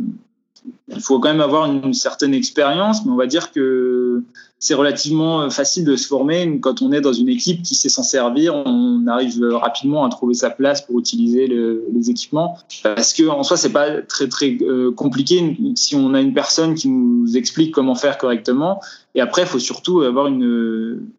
[0.88, 4.22] il faut quand même avoir une, certaine expérience mais on va dire que
[4.58, 6.58] c'est relativement facile de se former.
[6.60, 10.34] Quand on est dans une équipe qui sait s'en servir on arrive rapidement à trouver
[10.34, 12.58] sa place pour utiliser les équipements.
[12.82, 15.56] Parce que en soi c'est pas très très euh, compliqué.
[15.76, 18.80] Si on a une personne qui nous explique comment faire correctement
[19.14, 21.10] et après il faut surtout avoir une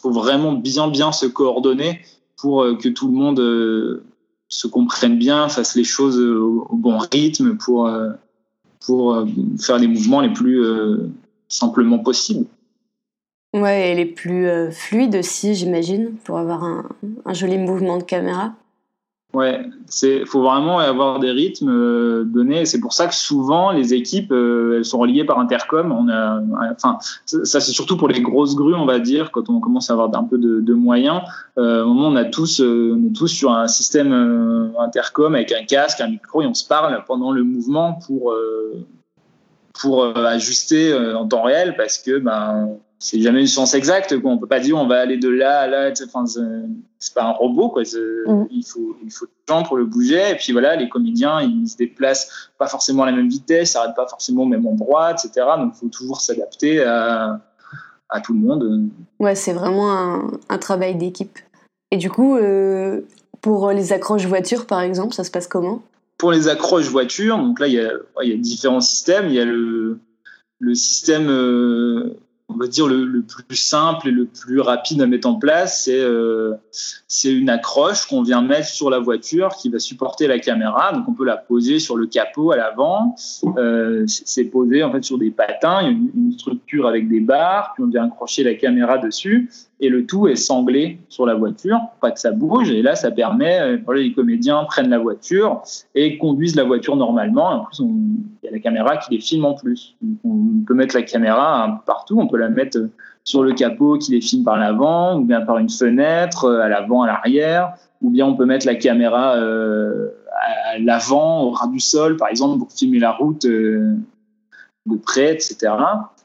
[0.00, 2.00] faut vraiment bien bien se coordonner
[2.36, 4.04] pour euh, que tout le monde euh,
[4.48, 8.12] se comprenne bien, fasse les choses au, bon rythme pour, euh,
[8.84, 9.26] pour
[9.58, 10.64] faire les mouvements les plus
[11.48, 12.46] simplement possibles.
[13.54, 16.88] Ouais, et les plus fluides aussi, j'imagine, pour avoir un,
[17.24, 18.54] un, joli mouvement de caméra.
[19.36, 22.64] Ouais, c'est faut vraiment avoir des rythmes euh, donnés.
[22.64, 25.92] C'est pour ça que souvent les équipes euh, elles sont reliées par intercom.
[26.72, 26.96] Enfin,
[27.26, 30.08] ça c'est surtout pour les grosses grues, on va dire, quand on commence à avoir
[30.14, 31.20] un peu de, de moyens.
[31.58, 35.66] Euh, au moment on a tous, on est tous sur un système intercom avec un
[35.66, 38.34] casque, un micro et on se parle pendant le mouvement pour
[39.78, 44.18] pour ajuster en temps réel parce que ben c'est jamais une science exacte.
[44.20, 44.30] Quoi.
[44.30, 45.92] On peut pas dire on va aller de là à là.
[46.04, 46.24] Enfin,
[46.98, 47.68] c'est pas un robot.
[47.68, 47.82] Quoi.
[47.82, 48.46] Mm.
[48.50, 50.30] Il faut il faut des gens pour le bouger.
[50.30, 53.72] Et puis voilà, les comédiens ils se déplacent pas forcément à la même vitesse, ils
[53.72, 55.46] s'arrêtent pas forcément au même endroit, etc.
[55.58, 57.40] Donc il faut toujours s'adapter à,
[58.08, 58.88] à tout le monde.
[59.18, 61.38] Ouais, c'est vraiment un, un travail d'équipe.
[61.90, 63.02] Et du coup, euh,
[63.42, 65.82] pour les accroches voitures par exemple, ça se passe comment?
[66.18, 67.90] Pour les accroches voitures, donc là, il y a,
[68.22, 69.26] il y a différents systèmes.
[69.26, 69.98] Il y a le,
[70.60, 71.28] le système
[72.48, 75.82] on va dire le, le, plus simple et le plus rapide à mettre en place,
[75.82, 76.54] c'est euh,
[77.24, 80.92] une accroche qu'on vient mettre sur la voiture qui va supporter la caméra.
[80.92, 83.16] Donc on peut la poser sur le capot à l'avant.
[83.56, 85.80] Euh, c'est posé en fait sur des patins.
[85.82, 89.50] Il y a une, structure avec des barres, puis on vient accrocher la caméra dessus
[89.80, 92.70] et le tout est sanglé sur la voiture pas que ça bouge.
[92.70, 95.62] Et là, ça permet, euh, les comédiens prennent la voiture
[95.94, 97.48] et conduisent la voiture normalement.
[97.48, 99.96] En plus, il y a la caméra qui les filme en plus.
[100.24, 102.18] on peut mettre la caméra partout.
[102.18, 102.78] On peut la mettre
[103.24, 106.68] sur le capot qui les filme par l'avant, ou bien par une fenêtre, euh, à
[106.68, 110.08] l'avant, à l'arrière, ou bien on peut mettre la caméra euh,
[110.74, 113.44] à l'avant, au ras du sol, par exemple, pour filmer la route
[114.86, 115.72] de près, etc.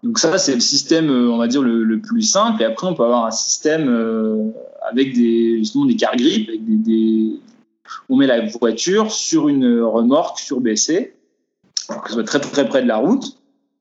[0.03, 2.61] Donc ça, c'est le système, euh, on va dire, le, plus simple.
[2.61, 4.51] Et après, on peut avoir un système euh,
[4.89, 6.13] avec des, justement des car
[8.09, 11.13] on met la voiture sur une remorque surbaissée,
[11.87, 13.37] que ce soit très très près de la route,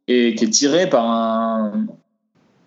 [0.09, 1.87] et qui est tirée par un,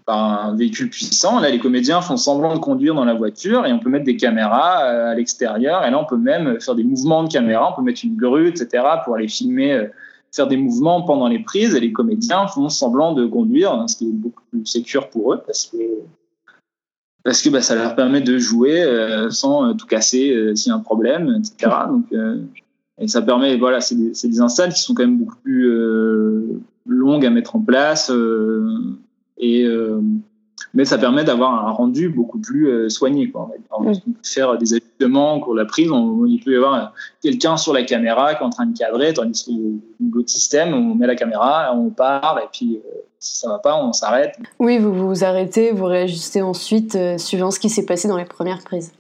[0.06, 1.40] par un véhicule puissant.
[1.40, 4.18] Là, les comédiens font semblant de conduire dans la voiture et on peut mettre des
[4.18, 5.86] caméras euh, à l'extérieur.
[5.86, 8.48] Et là, on peut même faire des mouvements de caméra, on peut mettre une grue,
[8.48, 9.90] etc., pour aller filmer
[10.34, 13.98] faire des mouvements pendant les prises et les comédiens font semblant de conduire, hein, ce
[13.98, 15.78] qui est beaucoup plus sécure pour eux parce que
[17.24, 20.72] parce que bah, ça leur permet de jouer euh, sans euh, tout casser euh, s'il
[20.72, 21.72] y a un problème, etc.
[21.88, 22.14] Donc,
[23.00, 25.68] et ça permet, voilà, c'est des, des, qui sont quand même beaucoup plus
[26.86, 28.12] longues à mettre en place
[29.38, 29.68] et
[30.74, 33.30] mais ça permet d'avoir un rendu beaucoup plus euh, soigné.
[33.30, 33.50] Quoi.
[33.72, 35.90] On peut faire des ajustements pour la prise.
[36.28, 39.46] il peut y avoir quelqu'un sur la caméra qui est en train de cadrer, tandis
[39.46, 43.60] que l'autre système, on met la caméra, on part, et puis euh, si ça va
[43.60, 44.36] pas, on s'arrête.
[44.60, 48.26] Oui, vous vous arrêtez, vous réajustez ensuite, euh, suivant ce qui s'est passé dans les
[48.26, 48.92] premières prises.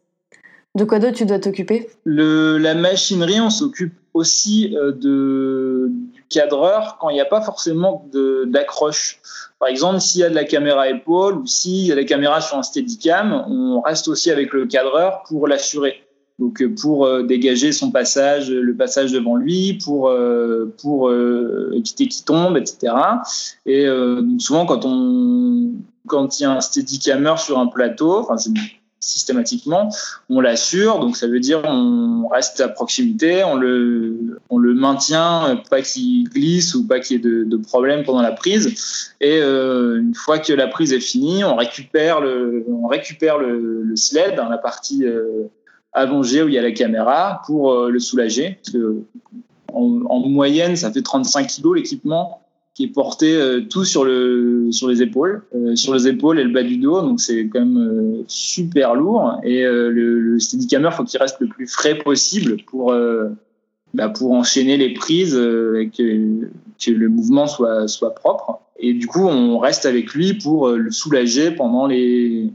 [0.76, 1.88] De quoi d'autre tu dois t'occuper?
[2.06, 5.92] La machinerie, on s'occupe aussi de,
[6.34, 8.10] cadreur quand il n'y a pas forcément
[8.48, 9.20] d'accroche.
[9.60, 12.42] Par exemple, s'il y a de la caméra épaule ou s'il y a la caméra
[12.42, 16.04] sur un steadicam, on reste aussi avec le cadreur pour l'assurer.
[16.40, 22.08] Donc euh, pour euh, dégager son passage, le passage devant lui, pour euh, pour éviter
[22.08, 22.94] qu'il tombe, etc.
[23.66, 25.74] Et donc souvent quand on
[26.08, 28.52] quand il y a un steadicammer sur un plateau, enfin c'est
[29.04, 29.90] systématiquement,
[30.30, 31.00] on l'assure.
[31.00, 36.24] Donc ça veut dire on reste à proximité, on le, on le maintient, pas qu'il
[36.30, 39.14] glisse ou pas qu'il y ait de, de problème pendant la prise.
[39.20, 43.84] Et euh, une fois que la prise est finie, on récupère le, on récupère le,
[43.84, 45.44] le sled dans la partie euh,
[45.92, 48.58] allongée où il y a la caméra pour euh, le soulager.
[48.64, 48.98] Parce que
[49.74, 52.43] en, en, moyenne, ça fait 35 kilos l'équipement
[52.74, 56.44] qui est porté euh, tout sur le sur les épaules, euh, sur les épaules et
[56.44, 59.40] le bas du dos, donc c'est quand même euh, super lourd.
[59.44, 62.94] Et le, le steadicammer, faut qu'il reste le plus frais possible pour
[63.94, 66.50] bah, pour enchaîner les prises et que,
[66.84, 68.60] que le mouvement soit soit propre.
[68.80, 72.50] Et du coup, on reste avec lui pour le soulager pendant les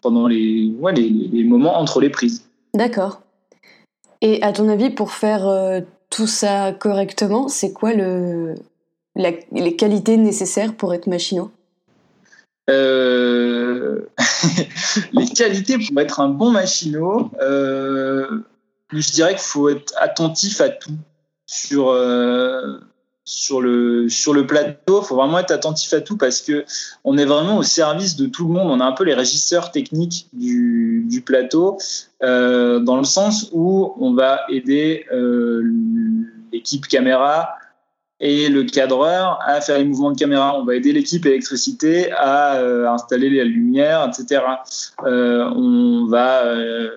[0.00, 2.48] pendant les ouais, les moments entre les prises.
[2.74, 3.22] D'accord.
[4.20, 8.54] Et à ton avis, pour faire tout ça correctement, c'est quoi le,
[9.16, 11.50] les qualités nécessaires pour être machinot?
[12.70, 14.06] Euh...
[15.12, 18.40] Les qualités pour être un bon machinot, euh...
[18.92, 20.96] je dirais qu'il faut être attentif à tout.
[21.46, 22.78] Sur, euh...
[23.24, 26.64] sur, le, sur le plateau, il faut vraiment être attentif à tout parce que
[27.04, 28.70] on est vraiment au service de tout le monde.
[28.70, 31.78] On a un peu les régisseurs techniques du, du plateau,
[32.22, 35.06] dans le sens où on va aider
[36.50, 37.50] l'équipe caméra
[38.24, 40.58] et le cadreur à faire les mouvements de caméra.
[40.58, 44.40] On va aider l'équipe électricité à euh, installer les lumières, etc.
[45.04, 46.88] Euh, on va, euh,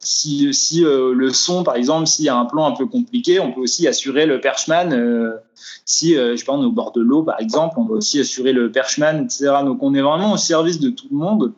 [0.00, 3.52] si, si le son, par exemple, s'il y a un plan un peu compliqué, on
[3.52, 5.38] peut aussi assurer le perchman.
[5.84, 9.24] Si, je pense, au bord de l'eau, par exemple, on va aussi assurer le perchman,
[9.24, 9.52] etc.
[9.64, 11.52] Donc, on est vraiment au service de tout le monde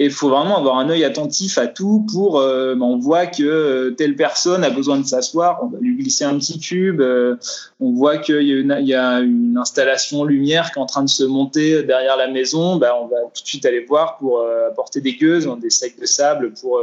[0.00, 3.26] et il faut vraiment avoir un œil attentif à tout pour, euh, ben, on voit
[3.26, 7.00] que euh, telle personne a besoin de s'asseoir, on va lui glisser un petit cube.
[7.00, 7.36] Euh,
[7.78, 11.22] on voit qu'il y, y, a une installation lumière qui est en train de se
[11.22, 12.74] monter derrière la maison.
[12.74, 16.06] Ben, on va tout de suite aller voir pour apporter des gueuses, des sacs de
[16.06, 16.80] sable pour,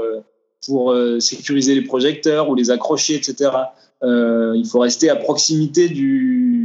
[0.65, 3.51] pour sécuriser les projecteurs ou les accrocher, etc.
[4.03, 6.60] il faut rester à proximité du,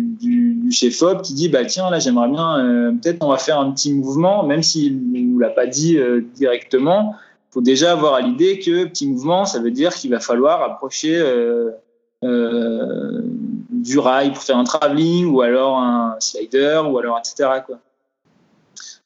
[0.66, 3.70] du, du chef-op qui dit bah tiens là j'aimerais bien peut-être on va faire un
[3.72, 4.98] petit mouvement même s'il
[5.36, 7.14] nous l'a pas dit euh, directement,
[7.50, 11.16] faut déjà avoir à l'idée que petit mouvement, ça veut dire qu'il va falloir approcher
[11.18, 11.70] euh,
[12.24, 13.22] euh,
[13.70, 17.60] du rail pour faire un travelling ou alors un slider ou alors etc.
[17.66, 17.78] Quoi.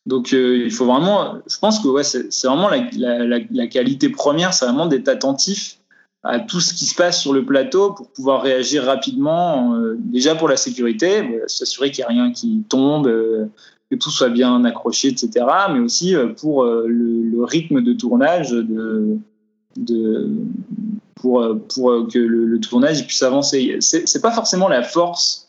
[0.07, 4.55] Donc il faut vraiment, je pense que ouais, c'est vraiment la, la, la, qualité première,
[4.55, 5.80] c'est vraiment d'être attentif
[6.23, 10.35] à tout ce qui se passe sur le plateau pour pouvoir réagir rapidement, euh, déjà
[10.35, 13.47] pour la sécurité, bah, s'assurer qu'il n'y a rien qui tombe, euh,
[13.91, 15.47] que tout soit bien accroché, etc.
[15.73, 19.17] Mais aussi euh, pour le, rythme de tournage, de,
[19.77, 20.29] de,
[21.15, 21.43] pour,
[21.75, 23.79] pour que le, tournage puisse avancer.
[23.81, 25.49] C'est pas forcément la force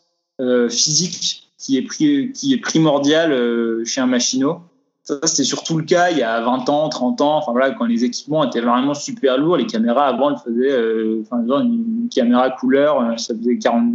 [0.70, 4.62] physique qui est, qui est primordiale chez un machinot
[5.04, 7.86] ça, c'était surtout le cas il y a 20 ans, 30 ans, enfin voilà, quand
[7.86, 9.56] les équipements étaient vraiment super lourds.
[9.56, 13.94] Les caméras avant, elles faisaient, euh, enfin, une, caméra couleur, euh, ça faisait 40,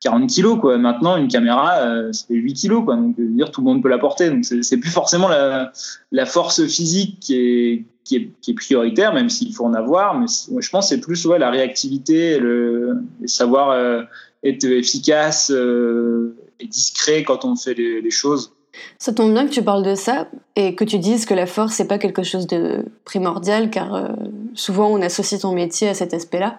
[0.00, 0.78] 40 kilos, quoi.
[0.78, 2.96] Maintenant, une caméra, euh, ça fait 8 kilos, quoi.
[2.96, 4.30] Donc, dire, tout le monde peut la porter.
[4.30, 10.18] Donc, c'est plus forcément la, force physique qui est, prioritaire, même s'il faut en avoir.
[10.18, 14.06] Mais je pense que c'est plus ouais, la réactivité, le, savoir
[14.42, 18.51] être efficace et discret quand on fait les choses.
[18.98, 21.78] Ça tombe bien que tu parles de ça et que tu dises que la force
[21.78, 24.08] n'est pas quelque chose de primordial car euh,
[24.54, 26.58] souvent on associe ton métier à cet aspect-là.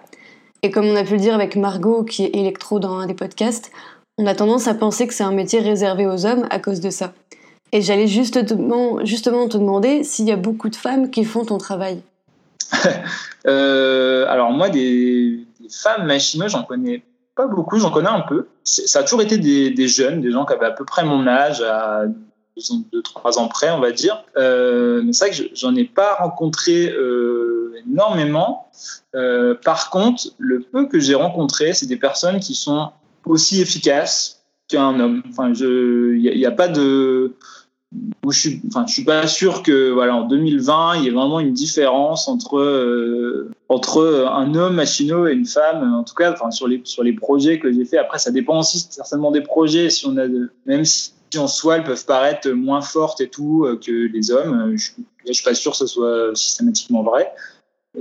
[0.62, 3.14] Et comme on a pu le dire avec Margot qui est électro dans un des
[3.14, 3.70] podcasts,
[4.16, 6.90] on a tendance à penser que c'est un métier réservé aux hommes à cause de
[6.90, 7.12] ça.
[7.72, 12.02] Et j'allais justement, te demander s'il y a beaucoup de femmes qui font ton travail.
[13.46, 17.02] Euh, alors moi, des, des femmes machineuses, j'en connais
[17.34, 18.48] pas beaucoup, j'en connais un peu.
[18.64, 21.60] Ça a toujours été des, jeunes, des gens qui avaient à peu près mon âge,
[21.60, 22.06] à
[22.58, 24.24] 2-3 ans près, on va dire.
[24.36, 28.70] Euh, c'est vrai que j'en ai pas rencontré euh, énormément.
[29.14, 32.90] Euh, par contre, le peu que j'ai rencontré, c'est des personnes qui sont
[33.26, 35.22] aussi efficaces qu'un homme.
[35.28, 37.34] Enfin, il n'y a, a, pas de
[38.30, 42.28] je suis, suis pas sûr que voilà en 2020 il y ait vraiment une différence
[42.28, 45.94] entre euh, entre un homme machinot et une femme.
[45.94, 47.98] En tout cas, sur les sur les projets que j'ai fait.
[47.98, 49.90] Après, ça dépend aussi certainement des projets.
[49.90, 50.26] Si on a
[50.66, 54.76] même si en soi elles peuvent paraître moins fortes et tout euh, que les hommes,
[54.76, 54.90] je,
[55.26, 57.32] je suis pas sûr que ce soit systématiquement vrai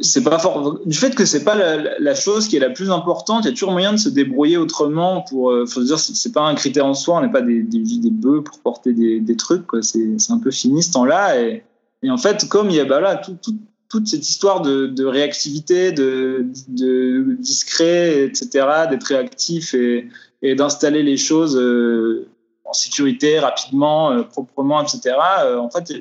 [0.02, 0.80] c'est pas fort.
[0.86, 3.54] Du fait que c'est pas la, chose qui est la plus importante, il y a
[3.54, 5.22] toujours moyen de se débrouiller autrement.
[5.22, 7.18] Pour, euh, faut dire, c'est pas un critère en soi.
[7.18, 9.66] On n'est pas des, des, des bœufs pour porter des, des trucs.
[9.82, 11.40] C'est un peu fini ce temps-là.
[11.40, 11.64] Et,
[12.02, 13.56] et, en fait, comme il y a bah là tout, tout,
[13.88, 18.50] toute cette histoire de, de réactivité, de, de, discret, etc.,
[18.90, 20.10] d'être réactif et,
[20.42, 22.28] et d'installer les choses euh,
[22.66, 25.16] en sécurité rapidement, euh, proprement, etc.
[25.56, 25.94] en fait,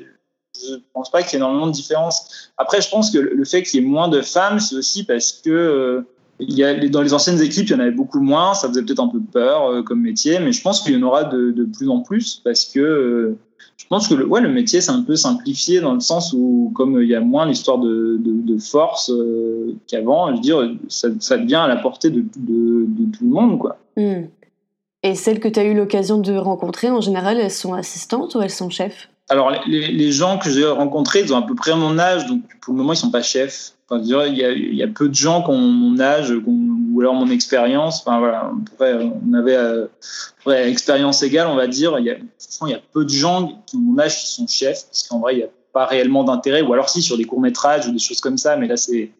[0.55, 2.51] je pense pas qu'il y ait énormément de différence.
[2.57, 5.31] Après, je pense que le fait qu'il y ait moins de femmes, c'est aussi parce
[5.31, 6.01] que euh,
[6.39, 8.53] il y a, dans les anciennes équipes, il y en avait beaucoup moins.
[8.53, 11.03] Ça faisait peut-être un peu peur euh, comme métier, mais je pense qu'il y en
[11.03, 13.37] aura de, plus en plus parce que euh,
[13.77, 16.71] je pense que le, ouais, le métier c'est un peu simplifié dans le sens où,
[16.75, 18.19] comme il y a moins l'histoire de,
[18.59, 19.11] force
[19.87, 23.57] qu'avant, je veux dire, ça, ça, devient à la portée de, tout le monde.
[23.57, 23.77] Quoi.
[23.97, 24.25] Hmm.
[25.01, 28.41] Et celles que tu as eu l'occasion de rencontrer, en général, elles sont assistantes ou
[28.41, 29.09] elles sont chefs?
[29.29, 32.73] Alors, les, gens que j'ai rencontrés, ils ont à peu près mon âge, donc pour
[32.73, 33.73] le moment, ils sont pas chefs.
[33.87, 36.99] Enfin, il, y a, il y a peu de gens qui ont mon âge ou
[36.99, 38.01] alors mon expérience.
[38.01, 39.87] Enfin, voilà, on avait euh,
[40.45, 41.97] expérience égale, on va dire.
[41.99, 44.47] Il y, a, il y a peu de gens qui ont mon âge qui sont
[44.47, 47.25] chefs, parce qu'en vrai, il n'y a pas réellement d'intérêt, ou alors si sur des
[47.25, 49.11] courts-métrages ou des choses comme ça, mais là, c'est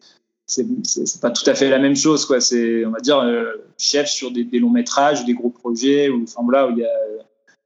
[0.46, 4.08] c'est pas tout à fait la même chose quoi c'est on va dire euh, chef
[4.08, 6.84] sur des, des longs métrages ou des gros projets ou enfin voilà où il y
[6.84, 6.90] a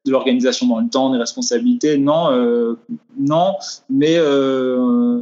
[0.06, 1.98] de l'organisation dans le temps, des responsabilités.
[1.98, 2.74] Non, euh,
[3.18, 3.54] non,
[3.90, 5.20] mais euh,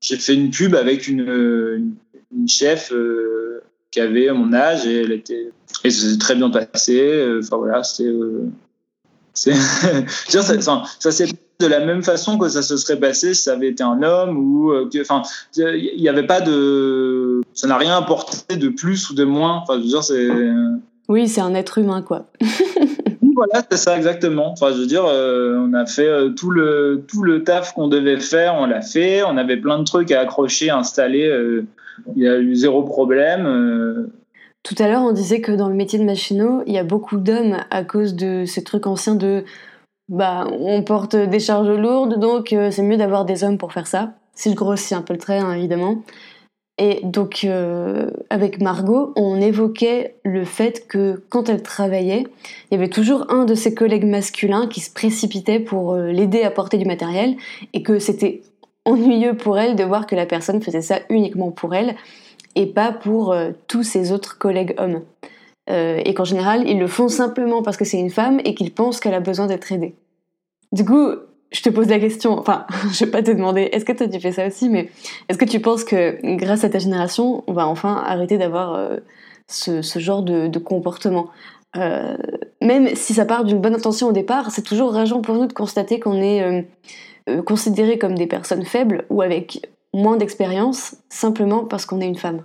[0.00, 1.94] j'ai fait une pub avec une,
[2.32, 5.50] une, chef euh, qui avait mon âge et elle était
[5.84, 7.38] et ça s'est très bien passé.
[7.40, 8.12] Enfin voilà, c'est
[9.34, 11.26] ça, ça s'est
[11.60, 14.36] de la même façon que ça se serait passé si ça avait été un homme
[14.36, 15.22] ou enfin
[15.56, 19.80] il n'y avait pas de ça n'a rien apporté de plus ou de moins enfin
[19.80, 20.28] je veux c'est
[21.08, 22.26] oui c'est un être humain quoi
[23.34, 24.52] voilà, c'est ça exactement.
[24.52, 28.54] Enfin, je veux dire, euh, on a fait euh, tout le taf qu'on devait faire,
[28.54, 29.22] on l'a fait.
[29.22, 31.26] On avait plein de trucs à accrocher, à installer.
[31.26, 31.66] Euh,
[32.16, 34.08] il y a eu zéro problème.
[34.62, 37.18] Tout à l'heure, on disait que dans le métier de machinot, il y a beaucoup
[37.18, 39.44] d'hommes à cause de ces trucs anciens de
[40.08, 44.14] bah on porte des charges lourdes, donc c'est mieux d'avoir des hommes pour faire ça.
[44.34, 46.02] Si je grossis un peu le trait, hein, évidemment.
[46.76, 52.26] Et donc, euh, avec Margot, on évoquait le fait que quand elle travaillait,
[52.70, 56.42] il y avait toujours un de ses collègues masculins qui se précipitait pour euh, l'aider
[56.42, 57.36] à porter du matériel
[57.74, 58.42] et que c'était
[58.84, 61.94] ennuyeux pour elle de voir que la personne faisait ça uniquement pour elle
[62.56, 65.02] et pas pour euh, tous ses autres collègues hommes.
[65.68, 69.00] et qu'en général, ils le font simplement parce que c'est une femme et qu'ils pensent
[69.00, 69.94] qu'elle a besoin d'être aidée.
[70.72, 71.08] Du coup,
[71.54, 74.20] je te pose la question, enfin, je vais pas te demander, est-ce que toi tu
[74.20, 74.90] fais ça aussi, mais
[75.28, 78.96] est-ce que tu penses que grâce à ta génération, on va enfin arrêter d'avoir euh,
[79.46, 81.30] ce, genre de, comportement?
[81.76, 82.16] Euh,
[82.60, 85.52] Même si ça part d'une bonne intention au départ, c'est toujours rageant pour nous de
[85.52, 86.66] constater qu'on est
[87.28, 92.18] euh, considéré comme des personnes faibles ou avec moins d'expérience simplement parce qu'on est une
[92.18, 92.42] femme.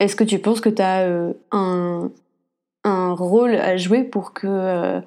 [0.00, 1.06] Est-ce que tu penses que tu as
[1.52, 2.10] un,
[2.84, 5.00] un, rôle à jouer pour que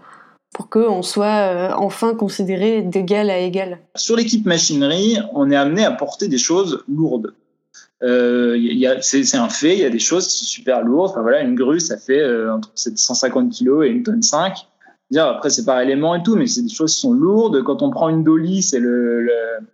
[0.56, 5.92] pour qu'on soit enfin considéré d'égal à égal Sur l'équipe machinerie, on est amené à
[5.92, 7.34] porter des choses lourdes.
[8.02, 8.58] Euh,
[9.02, 11.12] c'est un fait, il y a des choses qui sont super lourdes.
[11.12, 14.56] Enfin, voilà, une grue, ça fait euh, entre 750 kg et une tonne 5.
[15.12, 17.62] Dire, après, c'est par élément et tout, mais c'est des choses qui sont lourdes.
[17.64, 19.28] Quand on prend une dolly, c'est le,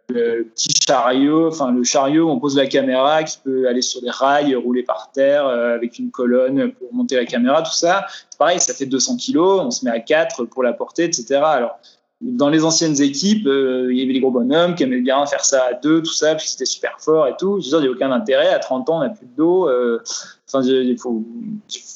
[0.10, 4.56] le, petit le chariot où on pose la caméra qui peut aller sur des rails,
[4.56, 8.06] rouler par terre euh, avec une colonne pour monter la caméra, tout ça.
[8.38, 11.42] Pareil, ça fait 200 kg, on se met à 4 pour la porter, etc.
[11.44, 11.80] Alors,
[12.22, 15.44] dans les anciennes équipes, euh, il y avait les gros bonhommes qui aimaient bien faire
[15.44, 17.60] ça à deux, tout ça, puis c'était super fort et tout.
[17.60, 18.50] Je veux il n'y a aucun intérêt.
[18.50, 19.68] À 30 ans, on n'a plus de dos.
[19.68, 20.02] Euh,
[20.48, 21.24] enfin, il faut,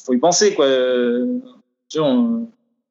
[0.04, 0.66] faut y penser, quoi.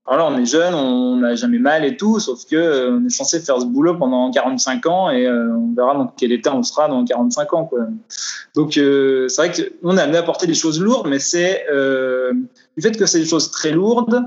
[0.07, 3.09] Alors on est jeune, on n'a jamais mal et tout, sauf que euh, on est
[3.09, 6.87] censé faire ce boulot pendant 45 ans et on verra dans quel état on sera
[6.87, 7.79] dans 45 ans, quoi.
[8.53, 12.97] Donc, c'est vrai qu'on a amené à porter des choses lourdes, mais c'est du fait
[12.97, 14.23] que c'est des choses très lourdes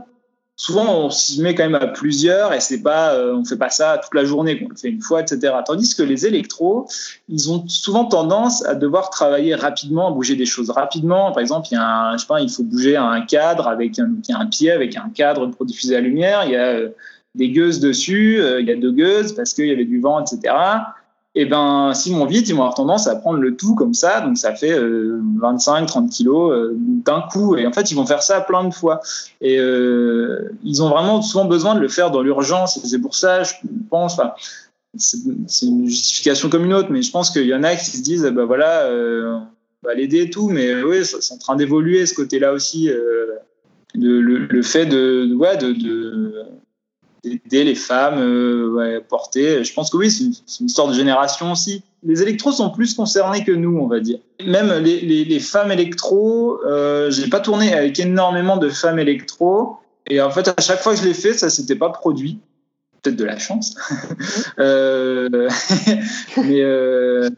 [0.59, 3.71] souvent on s'y met quand même à plusieurs et c'est pas euh, on fait pas
[3.71, 6.87] ça toute la journée on le fait une fois etc tandis que les électros
[7.29, 11.33] ils ont souvent tendance à devoir travailler rapidement bouger des choses rapidement.
[11.33, 13.99] Par exemple il y a un, je sais pas il faut bouger un cadre avec
[13.99, 16.43] un, il y a un pied avec un cadre pour diffuser la lumière.
[16.45, 16.89] Il y a euh,
[17.35, 20.21] des gueuses dessus euh, il y a deux gueuses parce qu'il y avait du vent
[20.21, 20.55] etc
[21.35, 23.93] et eh ben s'ils vont vite, ils vont avoir tendance à prendre le tout comme
[23.93, 27.55] ça, donc ça fait 25-30 euh, kilos euh, d'un coup.
[27.57, 29.01] Et en fait, ils vont faire ça plein de fois.
[29.43, 32.81] Et euh, ils ont vraiment souvent besoin de le faire dans l'urgence.
[32.83, 33.53] C'est pour ça, je
[33.91, 34.19] pense,
[34.97, 38.03] c'est une justification comme une autre, mais je pense qu'il y en a qui se
[38.03, 42.15] disent, bah voilà, on va l'aider et tout, mais oui, c'est en train d'évoluer ce
[42.15, 42.91] côté-là aussi.
[43.95, 46.33] le, fait de, ouais, de
[47.25, 49.65] d'aider les femmes euh, porter.
[49.65, 51.83] Je pense que oui, c'est une, une, histoire de génération aussi.
[52.05, 54.19] Les électros sont plus concernés que nous, on va dire.
[54.45, 59.77] Même les, femmes électro, euh, j'ai pas tourné avec énormément de femmes électro.
[60.09, 62.39] Et en fait, à chaque fois que je l'ai fait, ça s'était pas produit.
[63.03, 63.77] Peut-être de la chance.
[64.59, 65.29] euh,
[66.37, 67.29] mais euh,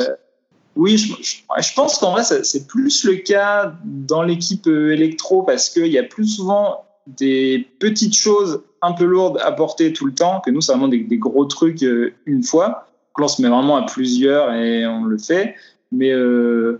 [0.77, 5.87] oui, je, je, pense qu'en vrai, c'est plus le cas dans l'équipe électro parce qu'il
[5.87, 6.85] y a plus souvent
[7.17, 10.89] des petites choses un peu lourdes à porter tout le temps, que nous, c'est vraiment
[10.89, 12.87] des, gros trucs euh, une fois.
[13.19, 15.55] Là, on se met vraiment à plusieurs et on le fait.
[15.93, 16.79] Mais euh,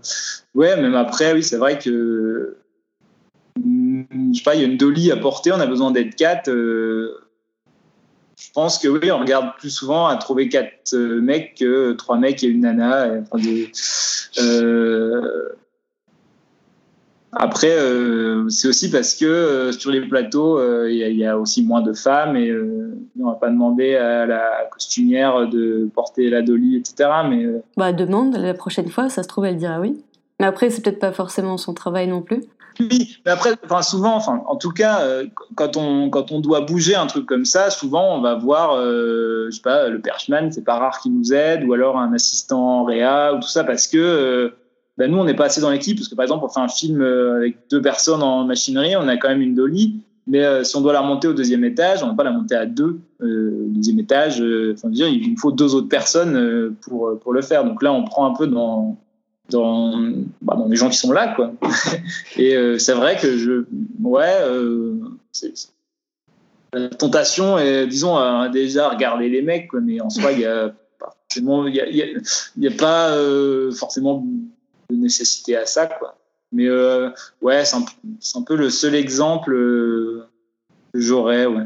[0.55, 2.57] ouais, même après, oui, c'est vrai que
[3.59, 4.03] hmm,
[4.33, 6.49] je sais pas, il y a une dolly à porter, on a besoin d'être quatre.
[6.49, 7.17] Euh,
[8.39, 12.43] je pense que oui, on regarde plus souvent à trouver quatre mecs que trois mecs
[12.43, 13.21] et une nana.
[17.33, 21.37] Après, euh, c'est aussi parce que euh, sur les plateaux, euh, il y, y, a
[21.37, 22.53] aussi moins de femmes et
[23.19, 27.09] on va pas demander à la costumière de porter la dolly, etc.
[27.29, 27.45] Mais
[27.77, 30.03] bah demande la prochaine fois, ça se trouve elle dira oui.
[30.39, 32.43] Mais après, c'est peut-être pas forcément son travail non plus.
[32.79, 35.01] Oui, mais après, enfin souvent, enfin en tout cas,
[35.55, 39.49] quand on quand on doit bouger un truc comme ça, souvent on va voir, je
[39.51, 43.33] sais pas, le perchman, c'est pas rare qu'il nous aide, ou alors un assistant réa
[43.33, 44.53] ou tout ça, parce que
[44.97, 46.67] ben nous, on n'est pas assez dans l'équipe, parce que par exemple, on fait un
[46.67, 50.63] film euh, avec deux personnes en machinerie, on a quand même une dolly, mais euh,
[50.63, 52.65] si on doit la monter au deuxième étage, on ne va pas la monter à
[52.65, 52.99] deux.
[53.21, 57.41] Euh, au deuxième étage, enfin, dire, il nous faut deux autres personnes pour, pour le
[57.41, 57.63] faire.
[57.63, 58.97] Donc là, on prend un peu dans,
[59.49, 59.97] dans,
[60.41, 61.33] bah, dans les gens qui sont là.
[61.35, 61.53] Quoi.
[62.37, 63.65] Et c'est vrai que je.
[64.03, 64.35] Ouais,
[66.73, 70.45] la tentation est, disons, à déjà regarder les mecs, quoi, mais en soi, il n'y
[70.45, 70.69] a, a,
[72.67, 74.23] a, pas forcément
[74.91, 76.17] de nécessité à ça, quoi.
[76.51, 77.09] Mais euh,
[77.41, 77.77] ouais, c'est
[78.37, 80.25] un, peu le seul exemple euh,
[80.93, 81.65] que j'aurais, ouais.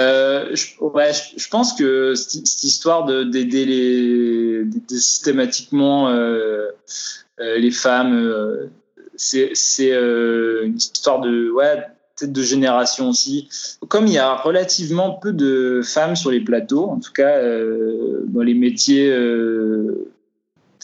[0.00, 6.12] Euh, je, ouais, je, pense que cette, histoire d'aider les systématiquement
[7.38, 8.68] les femmes,
[9.14, 11.86] c'est une histoire de ouais
[12.18, 13.48] peut-être de génération aussi.
[13.88, 18.42] Comme il y a relativement peu de femmes sur les plateaux, en tout cas dans
[18.42, 19.14] les métiers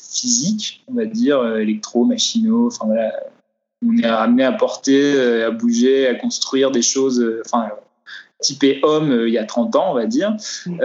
[0.01, 3.12] physique, on va dire, euh, électro, machinaux, enfin voilà.
[3.84, 7.68] On est amené à porter, euh, à bouger, à construire des choses, euh, enfin,
[8.40, 10.36] typé homme il y a 30 ans, on va dire.
[10.66, 10.78] Mm.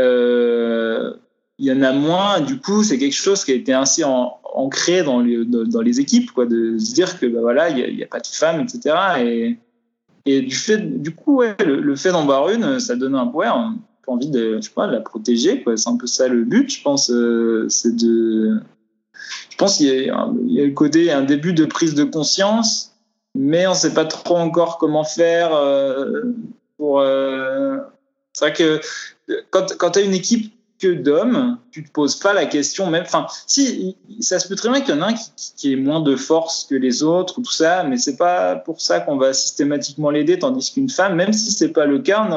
[1.59, 5.03] il y en a moins, du coup, c'est quelque chose qui a été assez ancré
[5.03, 8.07] dans les, dans, les équipes, quoi, de se dire que bah, voilà, il n'y a,
[8.07, 8.95] pas de femmes, etc.
[9.19, 9.57] Et,
[10.25, 13.73] et du, fait, du coup, ouais, le, fait d'en voir une, ça donne un a
[14.07, 15.63] envie de, je sais pas, la protéger.
[15.75, 17.11] C'est un peu ça le but, je pense,
[17.69, 18.59] c'est de,
[19.49, 22.95] je pense qu'il y, a le côté, un début de prise de conscience,
[23.35, 26.23] mais on ne sait pas trop encore comment faire euh,
[26.77, 26.99] pour.
[26.99, 27.77] Euh,
[28.33, 28.79] c'est vrai que
[29.49, 33.03] quand, tu as une équipe que d'hommes, tu te poses pas la question même.
[33.03, 35.75] Enfin, si ça se peut très bien qu'il y en a un qui, qui, ait
[35.75, 39.33] moins de force que les autres, tout ça, mais c'est pas pour ça qu'on va
[39.33, 42.27] systématiquement l'aider, tandis qu'une femme, même si c'est pas le cas,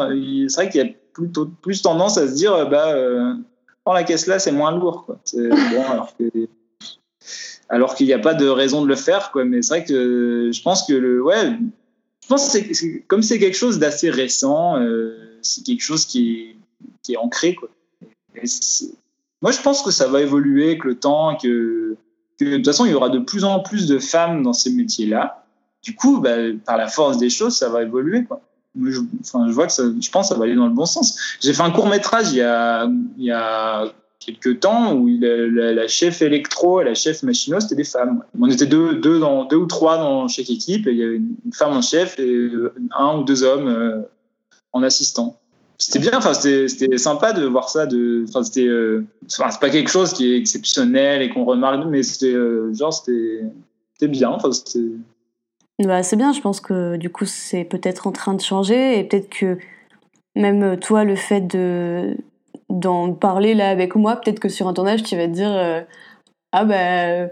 [0.49, 3.35] c'est vrai qu'il y a plutôt plus tendance à se dire, bah, euh,
[3.93, 5.07] la caisse là, c'est moins lourd,
[7.71, 9.45] alors qu'il n'y a pas de raison de le faire, quoi.
[9.45, 11.53] Mais c'est vrai que je pense que le, ouais,
[12.23, 16.57] je pense que comme c'est quelque chose d'assez récent, euh, c'est quelque chose qui
[17.09, 17.69] est, ancré, quoi.
[19.43, 21.97] moi, je pense que ça va évoluer avec le temps, que,
[22.39, 24.71] que de toute façon, il y aura de plus en plus de femmes dans ces
[24.71, 25.45] métiers-là.
[25.83, 28.41] Du coup, bah, par la force des choses, ça va évoluer, quoi.
[28.81, 30.87] Je, enfin, je vois que ça, je pense que ça va aller dans le bon
[30.87, 31.19] sens.
[31.41, 35.89] J'ai fait un court métrage il y a, il y a quelques temps où la,
[35.89, 38.23] chef électro et la chef machino, c'était des femmes.
[38.39, 41.17] On était deux, deux, dans, deux ou trois dans chaque équipe, et il y avait
[41.17, 42.51] une femme en chef et
[42.97, 44.03] un ou deux hommes euh,
[44.73, 45.39] en assistant.
[45.79, 47.87] C'était bien, c'était sympa de voir ça.
[48.29, 52.35] Enfin, c'était, euh, c'est pas quelque chose qui est exceptionnel et qu'on remarque, mais c'était
[52.35, 52.71] euh,
[54.03, 54.37] bien.
[55.79, 59.05] Bah, c'est bien, je pense que du coup, c'est peut-être en train de changer et
[59.05, 59.57] peut-être que
[60.37, 62.15] même toi, le fait de
[62.71, 65.81] d'en parler là avec moi, peut-être que sur un tournage, tu vas te dire euh,
[66.53, 67.31] Ah ben,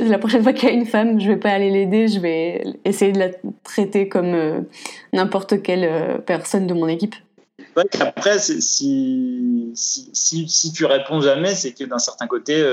[0.00, 2.64] la prochaine fois qu'il y a une femme, je vais pas aller l'aider, je vais
[2.84, 3.28] essayer de la
[3.62, 4.60] traiter comme euh,
[5.12, 7.14] n'importe quelle euh, personne de mon équipe.
[8.00, 12.64] après, si, si, si, tu réponds jamais, c'est que d'un certain côté,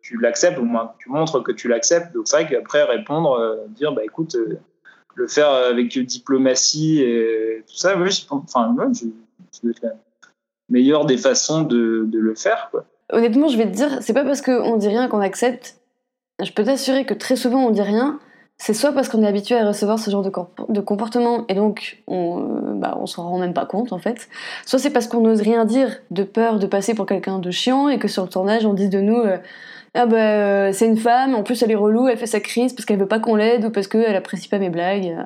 [0.00, 2.14] tu l'acceptes, ou moins tu montres que tu l'acceptes.
[2.14, 4.36] Donc c'est vrai qu'après, répondre, dire Bah écoute,
[5.14, 9.06] le faire avec diplomatie et tout ça, oui, enfin, je,
[9.62, 9.88] je, je,
[10.72, 12.70] meilleure des façons de, le faire.
[13.12, 15.76] Honnêtement, je vais te dire, c'est pas parce qu'on dit rien qu'on accepte.
[16.42, 18.18] Je peux t'assurer que très souvent on dit rien.
[18.56, 22.42] C'est soit parce qu'on est habitué à recevoir ce genre de, comportement et donc on,
[22.42, 24.28] euh, bah, on s'en rend même pas compte en fait.
[24.66, 27.88] Soit c'est parce qu'on n'ose rien dire de peur de passer pour quelqu'un de chiant
[27.88, 29.38] et que sur le tournage on dise de nous euh,
[29.94, 32.72] ah bah euh, c'est une femme, en plus elle est relou, elle fait sa crise
[32.72, 35.16] parce qu'elle veut pas qu'on l'aide ou parce qu'elle apprécie pas mes blagues.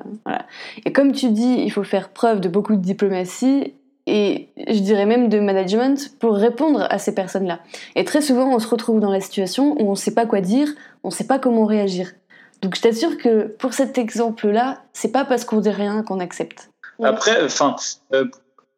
[0.85, 3.73] Et comme tu dis, il faut faire preuve de beaucoup de diplomatie
[4.07, 7.59] et je dirais même de management pour répondre à ces personnes-là.
[7.95, 10.39] Et très souvent, on se retrouve dans la situation où on ne sait pas quoi
[10.41, 10.69] dire,
[11.03, 12.13] on ne sait pas comment réagir.
[12.61, 16.71] Donc je t'assure que pour cet exemple-là, c'est pas parce qu'on dit rien qu'on accepte.
[17.03, 17.75] Après, enfin,
[18.13, 18.25] euh,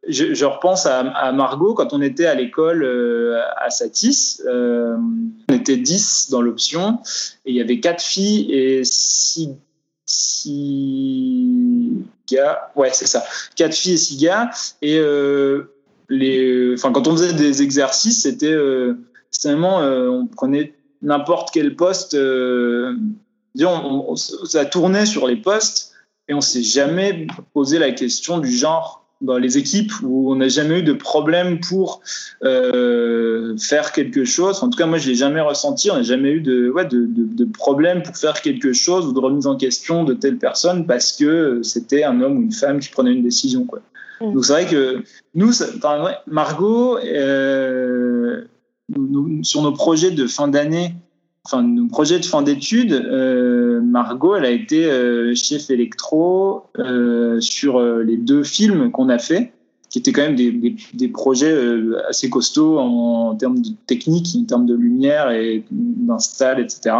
[0.08, 4.42] je, repense à, Margot quand on était à l'école euh, à Satis.
[4.48, 4.98] Euh,
[5.48, 7.00] on était 10 dans l'option
[7.46, 9.50] et il y avait quatre filles et six
[10.10, 11.59] six
[12.76, 13.24] Ouais, c'est ça.
[13.56, 14.50] Quatre filles et six gars.
[14.82, 15.74] Et euh,
[16.10, 18.96] les, enfin, quand on faisait des exercices, c'était euh,
[19.44, 22.16] vraiment, euh, on prenait n'importe quel poste.
[23.56, 25.94] disons, ça tournait sur les postes
[26.28, 30.48] et on s'est jamais posé la question du genre dans les équipes où on n'a
[30.48, 32.02] jamais eu de problème pour
[32.44, 34.64] euh, faire quelque chose.
[34.64, 35.92] En tout cas, moi, je l'ai jamais ressenti.
[35.92, 39.14] On n'a jamais eu de, ouais, de, de, de, problème pour faire quelque chose ou
[39.14, 42.80] de remise en question de telle personne parce que c'était un homme ou une femme
[42.80, 43.66] qui prenait une décision.
[43.66, 43.82] Quoi.
[44.22, 44.34] Mm.
[44.34, 45.04] Donc c'est vrai que
[45.36, 45.66] nous, ça,
[46.28, 48.44] Margot, euh,
[48.96, 50.94] nous, sur nos projets de fin d'année,
[51.46, 57.40] enfin nos projets de fin d'études, euh, Margot, elle a été euh, chef électro euh,
[57.40, 59.54] sur les deux films qu'on a fait,
[59.90, 61.56] qui étaient quand même des, projets
[62.08, 66.96] assez costauds en, termes de technique, en termes de lumière et d'install, etc.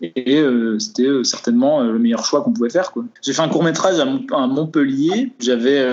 [0.00, 0.44] Et
[0.78, 2.92] c'était certainement le meilleur choix qu'on pouvait faire.
[3.22, 4.06] J'ai fait un court métrage à,
[4.36, 5.32] à Montpellier.
[5.40, 5.84] J'avais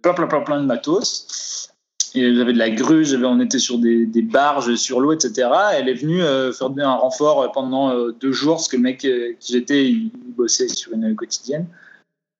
[0.00, 1.75] plein, plein, plein, plein de matos
[2.16, 5.48] j'avais de la grue, on était sur des, barges sur l'eau, etc.
[5.74, 9.04] Elle est venue euh, faire un renfort pendant euh, deux jours, parce que le mec
[9.04, 11.66] euh, qui j'étais, il, bossait sur une quotidienne.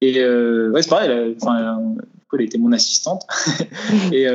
[0.03, 1.95] Et ouais, c'est pareil, elle, enfin,
[2.33, 3.27] elle était mon assistante.
[4.13, 4.27] et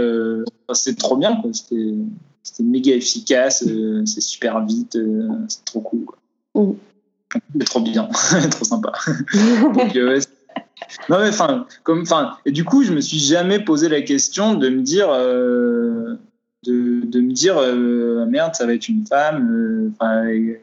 [0.73, 3.63] c'était trop bien, C'était, méga efficace,
[4.05, 4.97] c'est super vite,
[5.47, 6.05] c'est trop cool.
[6.05, 6.17] Quoi.
[6.55, 7.63] Mmh.
[7.65, 8.09] trop bien,
[8.51, 8.91] trop sympa.
[9.73, 9.93] Donc,
[11.09, 14.55] non mais enfin, comme enfin, et du coup, je me suis jamais posé la question
[14.55, 16.15] de me dire, euh,
[16.65, 19.93] de, de, me dire, euh, merde, ça va être une femme.
[20.01, 20.57] Euh,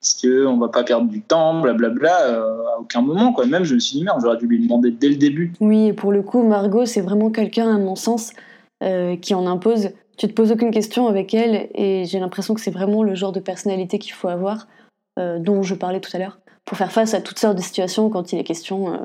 [0.00, 3.46] est-ce que on va pas perdre du temps, blablabla, à aucun moment quoi.
[3.46, 5.52] Même je me suis dit merde, j'aurais dû lui demander dès le début.
[5.60, 8.32] Oui, et pour le coup, Margot, c'est vraiment quelqu'un, à mon sens,
[8.80, 9.90] qui en impose.
[10.16, 13.32] Tu te poses aucune question avec elle, et j'ai l'impression que c'est vraiment le genre
[13.32, 14.68] de personnalité qu'il faut avoir,
[15.16, 16.38] dont je parlais tout à l'heure
[16.68, 18.98] pour faire face à toutes sortes de situations quand il est question euh,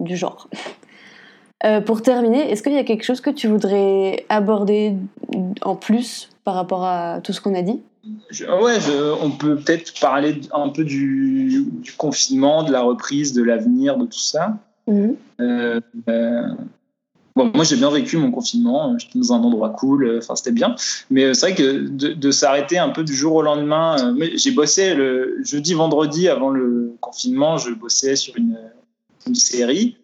[0.00, 0.48] du genre.
[1.62, 4.94] Euh, pour terminer, est-ce qu'il y a quelque chose que tu voudrais aborder
[5.60, 7.82] en plus par rapport à tout ce qu'on a dit?
[8.48, 8.78] Ouais,
[9.22, 11.66] on peut peut-être parler un peu du,
[11.98, 14.56] confinement, de la reprise, de l'avenir, de tout ça.
[14.86, 15.16] Mhm.
[15.40, 15.80] Euh,
[17.44, 20.74] Moi j'ai bien vécu mon confinement, j'étais dans un endroit cool, enfin c'était bien.
[21.10, 25.38] Mais c'est vrai que de, s'arrêter un peu du jour au lendemain, j'ai bossé le
[25.42, 28.56] jeudi, vendredi avant le confinement, je bossais sur une,
[29.34, 29.96] série.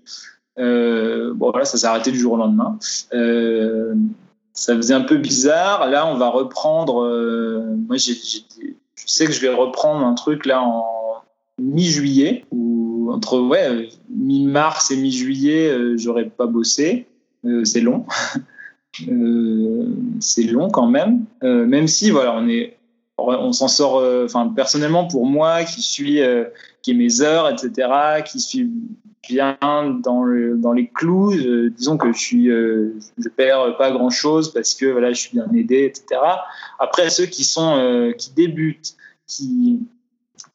[0.56, 2.78] bon voilà, ça s'est arrêté du jour au lendemain.
[4.52, 5.88] ça faisait un peu bizarre.
[5.88, 6.94] Là, on va reprendre.
[7.86, 8.12] moi, je
[8.94, 10.84] sais que je vais reprendre un truc là en
[11.58, 17.06] mi-juillet, ou entre ouais, mi-mars et mi-juillet, euh, j'aurais pas bossé.
[17.46, 18.04] Euh, c'est long.
[19.10, 19.90] Euh,
[20.20, 21.26] c'est long quand même.
[21.42, 22.78] même si, voilà, on est.
[23.18, 26.22] On s'en sort, enfin personnellement pour moi qui suis,
[26.80, 28.70] qui ai mes heures, etc., qui suis
[29.28, 29.58] bien
[30.02, 31.34] dans, le, dans les clous.
[31.76, 32.48] disons que je suis,
[33.36, 36.18] perds pas grand chose parce que voilà, je suis bien aidé, etc.
[36.78, 39.78] Après ceux qui sont, qui débutent, qui,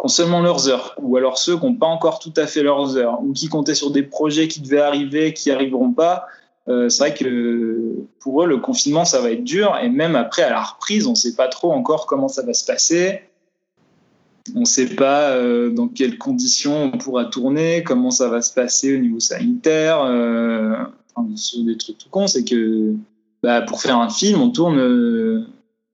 [0.03, 2.97] ont seulement leurs heures, ou alors ceux qui n'ont pas encore tout à fait leurs
[2.97, 6.25] heures, ou qui comptaient sur des projets qui devaient arriver, qui arriveront pas,
[6.67, 10.43] euh, c'est vrai que pour eux, le confinement, ça va être dur, et même après,
[10.43, 13.21] à la reprise, on ne sait pas trop encore comment ça va se passer.
[14.55, 18.53] On ne sait pas euh, dans quelles conditions on pourra tourner, comment ça va se
[18.53, 20.01] passer au niveau sanitaire.
[20.03, 20.75] Euh,
[21.15, 21.27] enfin,
[21.65, 22.93] des trucs tout cons, c'est que
[23.43, 25.45] bah, pour faire un film, on tourne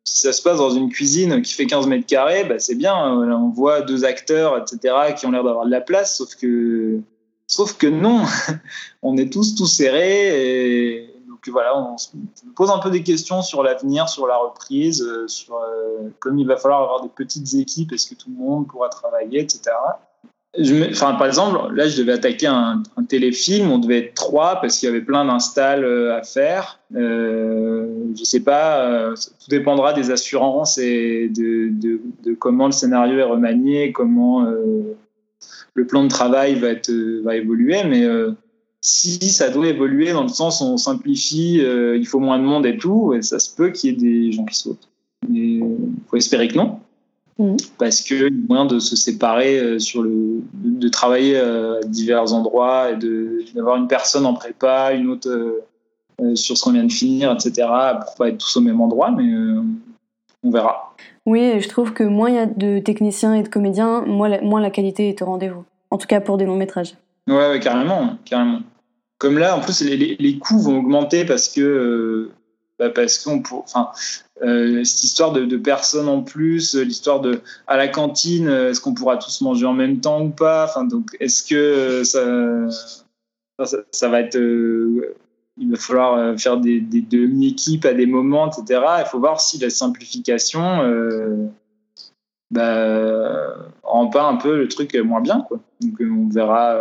[0.08, 2.96] si ça se passe dans une cuisine qui fait 15 mètres carrés, bah c'est bien.
[2.96, 7.02] On voit deux acteurs, etc., qui ont l'air d'avoir de la place, sauf que,
[7.48, 8.24] sauf que non.
[9.02, 11.14] on est tous tous serrés.
[11.28, 12.10] Donc voilà, on se
[12.56, 16.48] pose un peu des questions sur l'avenir, sur la reprise, euh, sur euh, comme il
[16.48, 19.72] va falloir avoir des petites équipes, est-ce que tout le monde pourra travailler, etc
[20.92, 24.88] enfin, par exemple, là, je devais attaquer un, téléfilm, on devait être trois parce qu'il
[24.88, 26.80] y avait plein d'installs euh, à faire.
[26.96, 27.88] Euh,
[28.18, 32.00] je sais pas, tout dépendra des assurances et de,
[32.40, 34.46] comment le scénario est remanié, comment
[35.78, 36.92] le plan de travail va, être,
[37.24, 37.84] va évoluer.
[37.86, 38.06] Mais
[38.82, 42.66] si ça doit évoluer dans le sens où on simplifie, il faut moins de monde
[42.66, 44.90] et tout, et ça se peut qu'il y ait des gens qui sautent.
[45.30, 45.64] Mais il
[46.10, 46.80] faut espérer que non.
[47.40, 47.56] Mm.
[47.78, 51.84] Parce qu'il y a moyen de se séparer euh, sur le, de travailler euh, à
[51.84, 52.98] divers endroits et
[53.54, 57.68] d'avoir une personne en prépa, une autre euh, sur ce qu'on vient de finir, etc.
[58.04, 59.32] Pour pas être tous au même endroit, mais
[60.44, 60.96] on verra.
[61.28, 64.70] Oui, je trouve que moins il y a de techniciens et de comédiens, moins la,
[64.70, 65.66] qualité est au rendez-vous.
[65.92, 66.96] En tout cas pour des longs métrages.
[67.28, 68.62] Ouais, carrément, carrément.
[69.18, 72.30] Comme là, en plus, les, coûts vont augmenter parce que
[72.80, 73.90] bah parce qu'on enfin
[74.42, 78.80] euh, cette histoire de, personnes en plus, euh, l'histoire de à la cantine, euh, est-ce
[78.80, 80.64] qu'on pourra tous manger en même temps ou pas?
[80.64, 84.38] Enfin donc est-ce que ça, ça, va être
[85.58, 88.82] il va falloir faire des, demi-équipes à des moments, etc.
[89.00, 91.50] Il faut voir si la simplification
[92.52, 95.60] bah, rend pas un peu le truc moins bien quoi.
[95.82, 96.78] Donc on verra.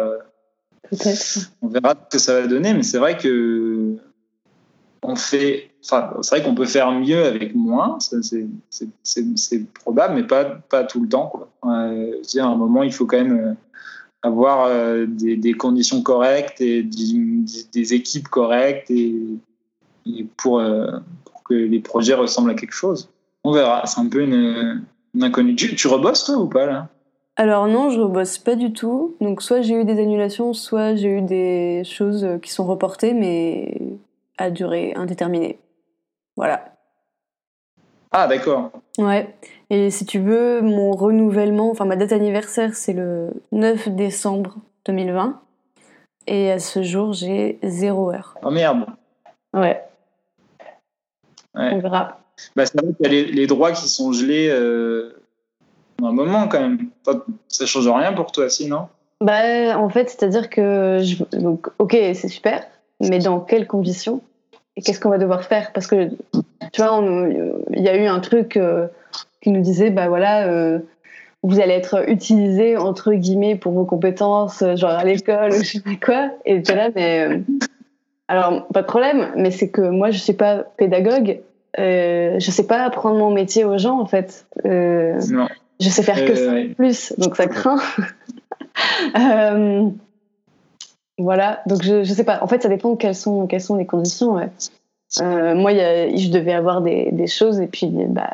[1.62, 3.98] On verra ce que ça va donner, mais c'est vrai que
[5.06, 10.44] on fait, enfin, c'est vrai qu'on peut faire mieux avec moins, c'est probable, mais pas,
[10.44, 11.28] pas tout le temps.
[11.28, 11.48] Quoi.
[11.64, 13.52] Euh, à un moment, il faut quand même euh,
[14.26, 19.38] avoir euh, des, conditions correctes et des, équipes correctes et,
[20.36, 20.62] pour,
[21.44, 23.08] que les projets ressemblent à quelque chose.
[23.44, 24.84] On verra, c'est un peu une,
[25.20, 25.54] inconnue.
[25.54, 26.88] Tu, tu rebosses toi ou pas là?
[27.36, 29.14] Alors non, je rebosse pas du tout.
[29.20, 33.78] Donc soit j'ai eu des annulations, soit j'ai eu des choses qui sont reportées, mais
[34.38, 35.58] à durée indéterminée.
[36.36, 36.75] Voilà.
[38.18, 38.70] Ah, d'accord.
[38.96, 39.34] Ouais.
[39.68, 44.56] Et si tu veux, mon renouvellement, enfin ma date anniversaire, c'est le 9 décembre
[44.86, 45.38] 2020.
[46.26, 48.34] Et à ce jour, j'ai zéro heure.
[48.42, 48.86] Oh merde.
[49.52, 49.82] Ouais.
[51.54, 52.18] On verra.
[52.54, 55.20] Bah, c'est vrai qu'il y a les, droits qui sont gelés euh,
[56.02, 56.88] un moment quand même.
[57.48, 58.88] Ça change rien pour toi, sinon
[59.20, 61.00] Bah, en fait, c'est-à-dire que.
[61.02, 61.22] Je...
[61.38, 62.62] Donc, ok, c'est super
[63.00, 64.22] mais dans quelles conditions?
[64.76, 65.72] Et qu'est-ce qu'on va devoir faire?
[65.72, 66.10] Parce que,
[66.72, 67.02] tu vois,
[67.72, 68.86] il y a eu un truc euh,
[69.40, 70.78] qui nous disait, bah voilà, euh,
[71.42, 75.72] vous allez être utilisé, entre guillemets, pour vos compétences, euh, genre à l'école ou je
[75.72, 76.30] sais pas quoi.
[76.44, 77.42] Et tu là, mais.
[78.28, 81.40] alors, pas de problème, mais c'est que moi, je suis pas pédagogue.
[81.78, 84.46] Euh, je sais pas apprendre mon métier aux gens, en fait.
[84.64, 85.48] non.
[85.78, 87.76] Je sais faire que ça en plus, donc ça craint.
[91.18, 92.42] Voilà, donc je, je sais pas.
[92.42, 94.38] En fait, ça dépend de quelles sont, quelles sont les conditions.
[95.20, 98.30] Euh, moi, y a, je devais avoir des, des, choses et puis bah,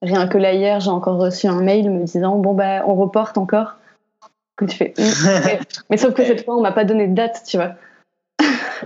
[0.00, 3.36] rien que là hier, j'ai encore reçu un mail me disant bon bah on reporte
[3.36, 3.76] encore.
[4.56, 4.94] Que tu fais.
[5.90, 7.74] Mais sauf que cette fois, on m'a pas donné de date, tu vois.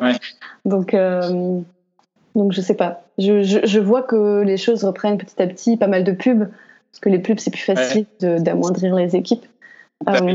[0.00, 0.14] Ouais.
[0.64, 1.60] donc euh,
[2.34, 3.04] donc je sais pas.
[3.18, 6.48] Je, je, je, vois que les choses reprennent petit à petit, pas mal de pubs
[6.90, 9.46] parce que les pubs c'est plus facile d'amoindrir les équipes.
[10.08, 10.34] Euh,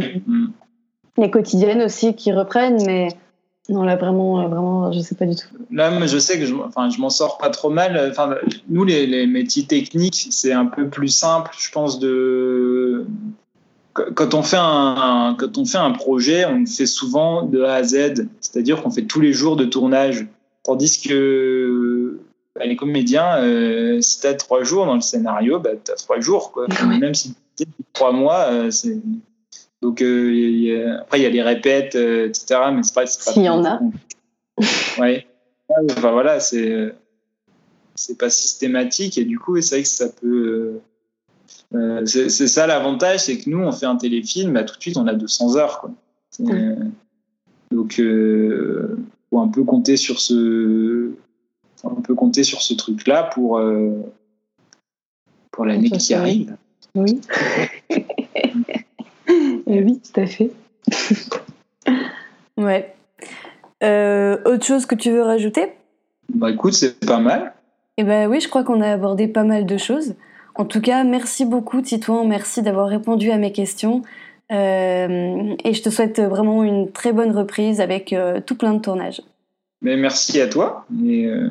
[1.17, 3.09] les quotidiennes aussi qui reprennent, mais
[3.69, 5.47] Non, là, vraiment, vraiment, je sais pas du tout.
[5.71, 8.07] Là, je sais que je, enfin, je m'en sors pas trop mal.
[8.09, 8.35] Enfin,
[8.69, 13.05] nous, les, les métiers techniques, c'est un peu plus simple, je pense, de.
[13.93, 17.73] Quand on, fait un, quand on fait un projet, on le fait souvent de A
[17.75, 20.27] à Z, c'est-à-dire qu'on fait tous les jours de tournage.
[20.63, 22.19] Tandis que
[22.55, 25.95] bah, les comédiens, euh, si tu as trois jours dans le scénario, bah, tu as
[25.95, 26.51] trois jours.
[26.51, 26.67] Quoi.
[26.85, 28.97] Même si tu trois mois, euh, c'est.
[29.87, 32.59] Donc, euh, après, il y a les répètes, etc.
[32.73, 33.07] Mais c'est pas.
[33.07, 33.79] S'il y en a.
[34.99, 35.25] ouais.
[35.69, 36.93] Enfin, voilà, c'est.
[37.95, 40.81] C'est pas systématique et du coup, c'est vrai que ça peut.
[42.05, 45.07] c'est ça l'avantage, c'est que nous, on fait un téléfilm, bah, tout de suite, on
[45.07, 45.79] a 200 heures.
[45.79, 45.91] Quoi.
[47.71, 48.01] Donc,
[49.29, 51.11] faut un peu compter sur ce,
[51.83, 53.91] on peut compter sur ce truc-là pour, euh,
[55.51, 56.55] pour l'année qui arrive.
[56.95, 57.21] Oui.
[59.67, 60.51] Eh oui, tout à fait.
[62.57, 62.93] ouais.
[63.83, 65.73] Euh, autre chose que tu veux rajouter?
[66.33, 67.53] Bah écoute, c'est pas mal.
[67.97, 70.15] Eh ben oui, je crois qu'on a abordé pas mal de choses.
[70.55, 74.01] En tout cas, merci beaucoup Titouan, merci d'avoir répondu à mes questions.
[74.51, 78.15] Euh, et je te souhaite vraiment une très bonne reprise avec
[78.45, 79.21] tout plein de tournages.
[79.81, 81.49] Mais merci à toi et euh,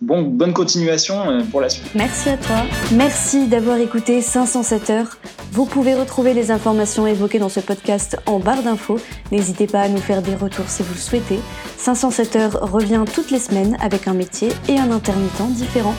[0.00, 1.86] bon, bonne continuation euh, pour la suite.
[1.94, 2.56] Merci à toi.
[2.92, 5.18] Merci d'avoir écouté 507 heures.
[5.52, 8.98] Vous pouvez retrouver les informations évoquées dans ce podcast en barre d'infos.
[9.32, 11.38] N'hésitez pas à nous faire des retours si vous le souhaitez.
[11.78, 15.94] 507 heures revient toutes les semaines avec un métier et un intermittent différent.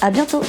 [0.00, 0.42] À bientôt!